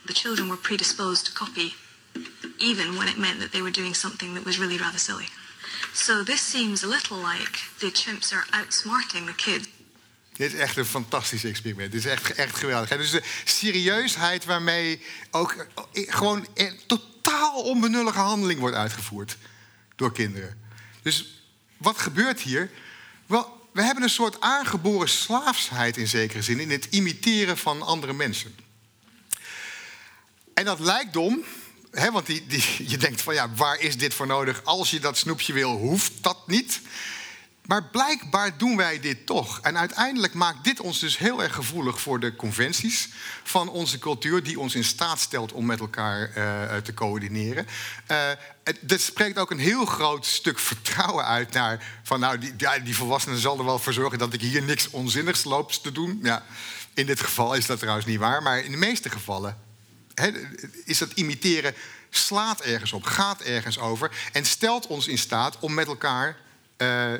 The 0.05 0.13
children 0.13 0.49
were 0.49 0.57
predisposed 0.57 1.25
to 1.27 1.31
copy, 1.31 1.73
even 2.59 2.97
when 2.97 3.07
it 3.07 3.17
meant 3.17 3.39
that 3.39 3.53
they 3.53 3.61
were 3.61 3.71
doing 3.71 3.93
something 3.93 4.33
that 4.33 4.43
was 4.43 4.59
really 4.59 4.77
rather 4.77 4.97
silly. 4.97 5.27
So 5.93 6.23
this 6.25 6.41
seems 6.41 6.83
a 6.83 6.87
little 6.87 7.15
like 7.15 7.57
the 7.79 7.89
chimps 7.89 8.33
are 8.33 8.43
outsmarting 8.51 9.27
the 9.27 9.33
kids. 9.33 9.67
Dit 10.33 10.53
is 10.53 10.59
echt 10.59 10.77
een 10.77 10.85
fantastisch 10.85 11.43
experiment. 11.43 11.91
Dit 11.91 12.05
is 12.05 12.11
echt, 12.11 12.33
echt 12.33 12.57
geweldig. 12.57 12.89
Dus 12.89 13.11
de 13.11 13.23
serieusheid 13.45 14.45
waarmee 14.45 15.01
ook 15.31 15.67
eh, 15.93 16.13
gewoon 16.13 16.47
een 16.53 16.79
totaal 16.87 17.61
onbenullige 17.61 18.19
handeling 18.19 18.59
wordt 18.59 18.75
uitgevoerd 18.75 19.37
door 19.95 20.11
kinderen. 20.11 20.59
Dus 21.01 21.43
wat 21.77 21.97
gebeurt 21.97 22.41
hier? 22.41 22.69
Wel, 23.25 23.67
we 23.71 23.81
hebben 23.81 24.03
een 24.03 24.09
soort 24.09 24.41
aangeboren 24.41 25.09
slaafsheid 25.09 25.97
in 25.97 26.07
zekere 26.07 26.41
zin 26.41 26.59
in 26.59 26.71
het 26.71 26.87
imiteren 26.89 27.57
van 27.57 27.81
andere 27.81 28.13
mensen. 28.13 28.55
En 30.53 30.65
dat 30.65 30.79
lijkt 30.79 31.13
dom, 31.13 31.43
want 31.91 32.25
die, 32.25 32.47
die, 32.47 32.63
je 32.87 32.97
denkt 32.97 33.21
van 33.21 33.33
ja, 33.33 33.53
waar 33.55 33.79
is 33.79 33.97
dit 33.97 34.13
voor 34.13 34.27
nodig? 34.27 34.63
Als 34.63 34.91
je 34.91 34.99
dat 34.99 35.17
snoepje 35.17 35.53
wil, 35.53 35.71
hoeft 35.71 36.11
dat 36.21 36.47
niet. 36.47 36.81
Maar 37.67 37.83
blijkbaar 37.83 38.57
doen 38.57 38.77
wij 38.77 38.99
dit 38.99 39.25
toch. 39.25 39.59
En 39.61 39.77
uiteindelijk 39.77 40.33
maakt 40.33 40.63
dit 40.63 40.79
ons 40.79 40.99
dus 40.99 41.17
heel 41.17 41.43
erg 41.43 41.55
gevoelig 41.55 42.01
voor 42.01 42.19
de 42.19 42.35
conventies 42.35 43.09
van 43.43 43.69
onze 43.69 43.99
cultuur, 43.99 44.43
die 44.43 44.59
ons 44.59 44.75
in 44.75 44.83
staat 44.83 45.19
stelt 45.19 45.51
om 45.51 45.65
met 45.65 45.79
elkaar 45.79 46.31
uh, 46.37 46.75
te 46.77 46.93
coördineren. 46.93 47.67
Uh, 48.11 48.17
het, 48.63 49.01
spreekt 49.01 49.37
ook 49.37 49.51
een 49.51 49.59
heel 49.59 49.85
groot 49.85 50.25
stuk 50.25 50.59
vertrouwen 50.59 51.25
uit 51.25 51.51
naar 51.51 51.99
van 52.03 52.19
nou, 52.19 52.37
die, 52.37 52.55
die 52.83 52.95
volwassenen 52.95 53.39
zal 53.39 53.57
er 53.57 53.65
wel 53.65 53.79
voor 53.79 53.93
zorgen 53.93 54.19
dat 54.19 54.33
ik 54.33 54.41
hier 54.41 54.63
niks 54.63 54.89
onzinnigs 54.89 55.43
loop 55.43 55.71
te 55.71 55.91
doen. 55.91 56.19
Ja, 56.23 56.43
in 56.93 57.05
dit 57.05 57.19
geval 57.19 57.53
is 57.53 57.65
dat 57.65 57.79
trouwens 57.79 58.05
niet 58.05 58.19
waar, 58.19 58.41
maar 58.43 58.59
in 58.59 58.71
de 58.71 58.77
meeste 58.77 59.09
gevallen 59.09 59.57
is 60.85 60.97
dat 60.97 61.11
imiteren 61.11 61.73
slaat 62.09 62.61
ergens 62.61 62.93
op, 62.93 63.03
gaat 63.03 63.41
ergens 63.41 63.79
over 63.79 64.11
en 64.31 64.45
stelt 64.45 64.87
ons 64.87 65.07
in 65.07 65.17
staat 65.17 65.59
om 65.59 65.73
met 65.73 65.87
elkaar 65.87 66.37
uh, 66.77 67.13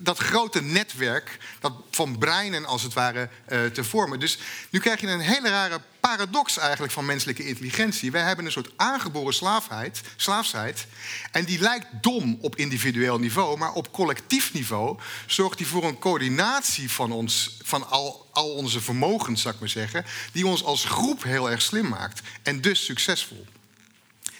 dat 0.00 0.18
grote 0.18 0.62
netwerk 0.62 1.38
dat 1.60 1.72
van 1.90 2.18
breinen 2.18 2.64
als 2.64 2.82
het 2.82 2.92
ware 2.92 3.28
uh, 3.48 3.66
te 3.66 3.84
vormen. 3.84 4.20
Dus 4.20 4.38
nu 4.70 4.78
krijg 4.78 5.00
je 5.00 5.06
een 5.06 5.20
hele 5.20 5.48
rare 5.48 5.80
paradox 6.00 6.58
eigenlijk 6.58 6.92
van 6.92 7.04
menselijke 7.04 7.46
intelligentie. 7.46 8.10
Wij 8.10 8.22
hebben 8.22 8.44
een 8.44 8.52
soort 8.52 8.70
aangeboren 8.76 9.34
slaafheid, 9.34 10.00
slaafsheid. 10.16 10.86
En 11.32 11.44
die 11.44 11.58
lijkt 11.58 11.86
dom 12.00 12.38
op 12.40 12.56
individueel 12.56 13.18
niveau, 13.18 13.58
maar 13.58 13.72
op 13.72 13.92
collectief 13.92 14.52
niveau 14.52 14.98
zorgt 15.26 15.58
die 15.58 15.66
voor 15.66 15.84
een 15.84 15.98
coördinatie 15.98 16.90
van, 16.90 17.12
ons, 17.12 17.56
van 17.62 17.88
al, 17.88 18.28
al 18.32 18.50
onze 18.50 18.80
vermogens, 18.80 19.42
zou 19.42 19.54
ik 19.54 19.60
maar 19.60 19.68
zeggen, 19.68 20.04
die 20.32 20.46
ons 20.46 20.64
als 20.64 20.84
groep 20.84 21.22
heel 21.22 21.50
erg 21.50 21.62
slim 21.62 21.88
maakt 21.88 22.20
en 22.42 22.60
dus 22.60 22.84
succesvol. 22.84 23.46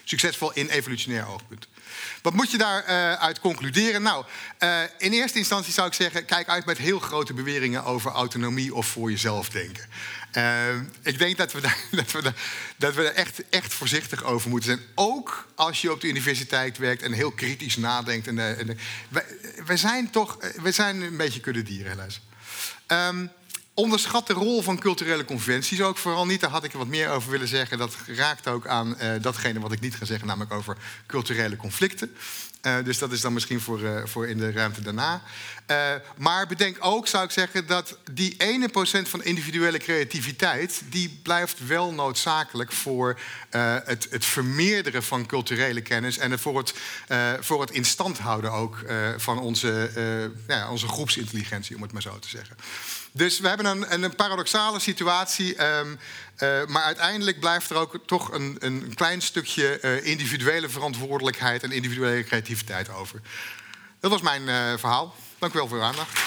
Succesvol 0.05 0.53
in 0.53 0.69
evolutionair 0.69 1.27
oogpunt. 1.27 1.69
Wat 2.23 2.35
moet 2.35 2.51
je 2.51 2.59
daaruit 2.59 2.89
uh, 2.89 3.23
uit 3.23 3.41
concluderen? 3.41 4.03
Nou, 4.03 4.25
uh, 4.59 4.81
in 4.99 5.13
eerste 5.13 5.39
instantie 5.39 5.73
zou 5.73 5.87
ik 5.87 5.95
zeggen: 5.95 6.25
kijk 6.25 6.49
uit 6.49 6.65
met 6.65 6.79
heel 6.79 6.99
grote 6.99 7.35
beweringen 7.35 7.85
over 7.85 8.11
autonomie 8.11 8.75
of 8.75 8.87
voor 8.87 9.11
jezelf 9.11 9.49
denken. 9.49 9.85
Uh, 10.37 10.75
ik 11.03 11.19
denk 11.19 11.37
dat 11.37 11.53
we 11.53 11.61
daar, 11.61 11.79
dat 11.91 12.11
we 12.23 12.33
dat 12.77 12.95
we 12.95 13.03
daar 13.03 13.13
echt, 13.13 13.49
echt 13.49 13.75
voorzichtig 13.75 14.25
over 14.25 14.51
moeten 14.51 14.71
zijn. 14.71 14.89
Ook 14.95 15.47
als 15.55 15.81
je 15.81 15.93
op 15.93 16.01
de 16.01 16.09
universiteit 16.09 16.79
werkt 16.79 17.03
en 17.03 17.13
heel 17.13 17.31
kritisch 17.31 17.77
nadenkt. 17.77 18.27
En, 18.27 18.39
en, 18.39 18.79
we, 19.67 19.77
zijn 19.77 20.11
toch 20.11 20.39
we 20.63 20.73
zijn 20.73 21.01
een 21.01 21.17
beetje 21.17 21.41
kudde 21.41 21.63
dieren, 21.63 21.91
helaas. 21.91 22.21
Um, 22.87 23.31
Onderschat 23.75 24.27
de 24.27 24.33
rol 24.33 24.63
van 24.63 24.79
culturele 24.79 25.25
conventies 25.25 25.83
ook 25.83 25.99
vooral 25.99 26.27
niet. 26.27 26.41
Daar 26.41 26.51
had 26.51 26.65
ik 26.65 26.73
wat 26.73 26.87
meer 26.87 27.09
over 27.09 27.31
willen 27.31 27.49
zeggen. 27.49 27.79
Dat 27.79 27.95
raakt 28.07 28.49
ook 28.49 28.67
aan 28.67 28.97
uh, 29.01 29.13
datgene 29.21 29.61
wat 29.61 29.73
ik 29.73 29.81
niet 29.81 29.95
ga 29.95 30.05
zeggen, 30.05 30.27
namelijk 30.27 30.53
over 30.53 30.77
culturele 31.07 31.57
conflicten. 31.57 32.15
Uh, 32.63 32.77
dus 32.85 32.99
dat 32.99 33.13
is 33.13 33.21
dan 33.21 33.33
misschien 33.33 33.61
voor, 33.61 33.81
uh, 33.81 34.05
voor 34.05 34.29
in 34.29 34.39
de 34.39 34.53
ruimte 34.53 34.83
daarna. 34.83 35.23
Maar 36.17 36.47
bedenk 36.47 36.77
ook, 36.81 37.07
zou 37.07 37.25
ik 37.25 37.31
zeggen, 37.31 37.67
dat 37.67 37.99
die 38.13 38.35
ene 38.39 38.69
procent 38.69 39.09
van 39.09 39.25
individuele 39.25 39.79
creativiteit... 39.79 40.83
die 40.89 41.21
blijft 41.23 41.67
wel 41.67 41.93
noodzakelijk 41.93 42.73
voor 42.73 43.21
het, 43.51 44.07
het, 44.11 44.25
vermeerderen 44.25 45.03
van 45.03 45.27
culturele 45.27 45.81
kennis... 45.81 46.19
en 46.19 46.39
voor 46.39 46.59
het, 46.59 46.75
voor 47.41 47.61
het 47.61 47.71
in 47.71 47.85
stand 47.85 48.19
houden 48.19 48.53
ook 48.53 48.85
van 49.17 49.39
onze, 49.39 49.91
ja, 50.49 50.71
onze 50.71 50.89
groepsintelligentie, 50.89 51.77
om 51.77 51.83
het 51.83 51.93
maar 51.93 52.03
zo 52.03 52.19
te 52.19 52.29
zeggen. 52.29 52.57
Dus 53.13 53.41
we 53.41 53.49
hebben 53.49 53.67
een, 53.67 54.03
een 54.03 54.15
paradoxale 54.15 54.81
situatie. 54.81 55.65
Um, 55.65 55.99
uh, 56.39 56.67
maar 56.67 56.83
uiteindelijk 56.83 57.41
blijft 57.41 57.71
er 57.71 57.77
ook 57.77 57.99
toch 58.07 58.33
een, 58.33 58.57
een 58.59 58.95
klein 58.95 59.23
stukje 59.23 59.79
uh, 59.83 60.07
individuele 60.07 60.69
verantwoordelijkheid 60.69 61.63
en 61.63 61.73
individuele 61.73 62.25
creativiteit 62.25 62.91
over. 62.91 63.21
Dat 64.01 64.11
was 64.11 64.21
mijn 64.21 64.43
uh, 64.43 64.79
verhaal. 64.79 65.15
Dank 65.39 65.53
u 65.53 65.59
wel 65.59 65.69
voor 65.69 65.79
uw 65.79 65.85
aandacht. 65.85 66.19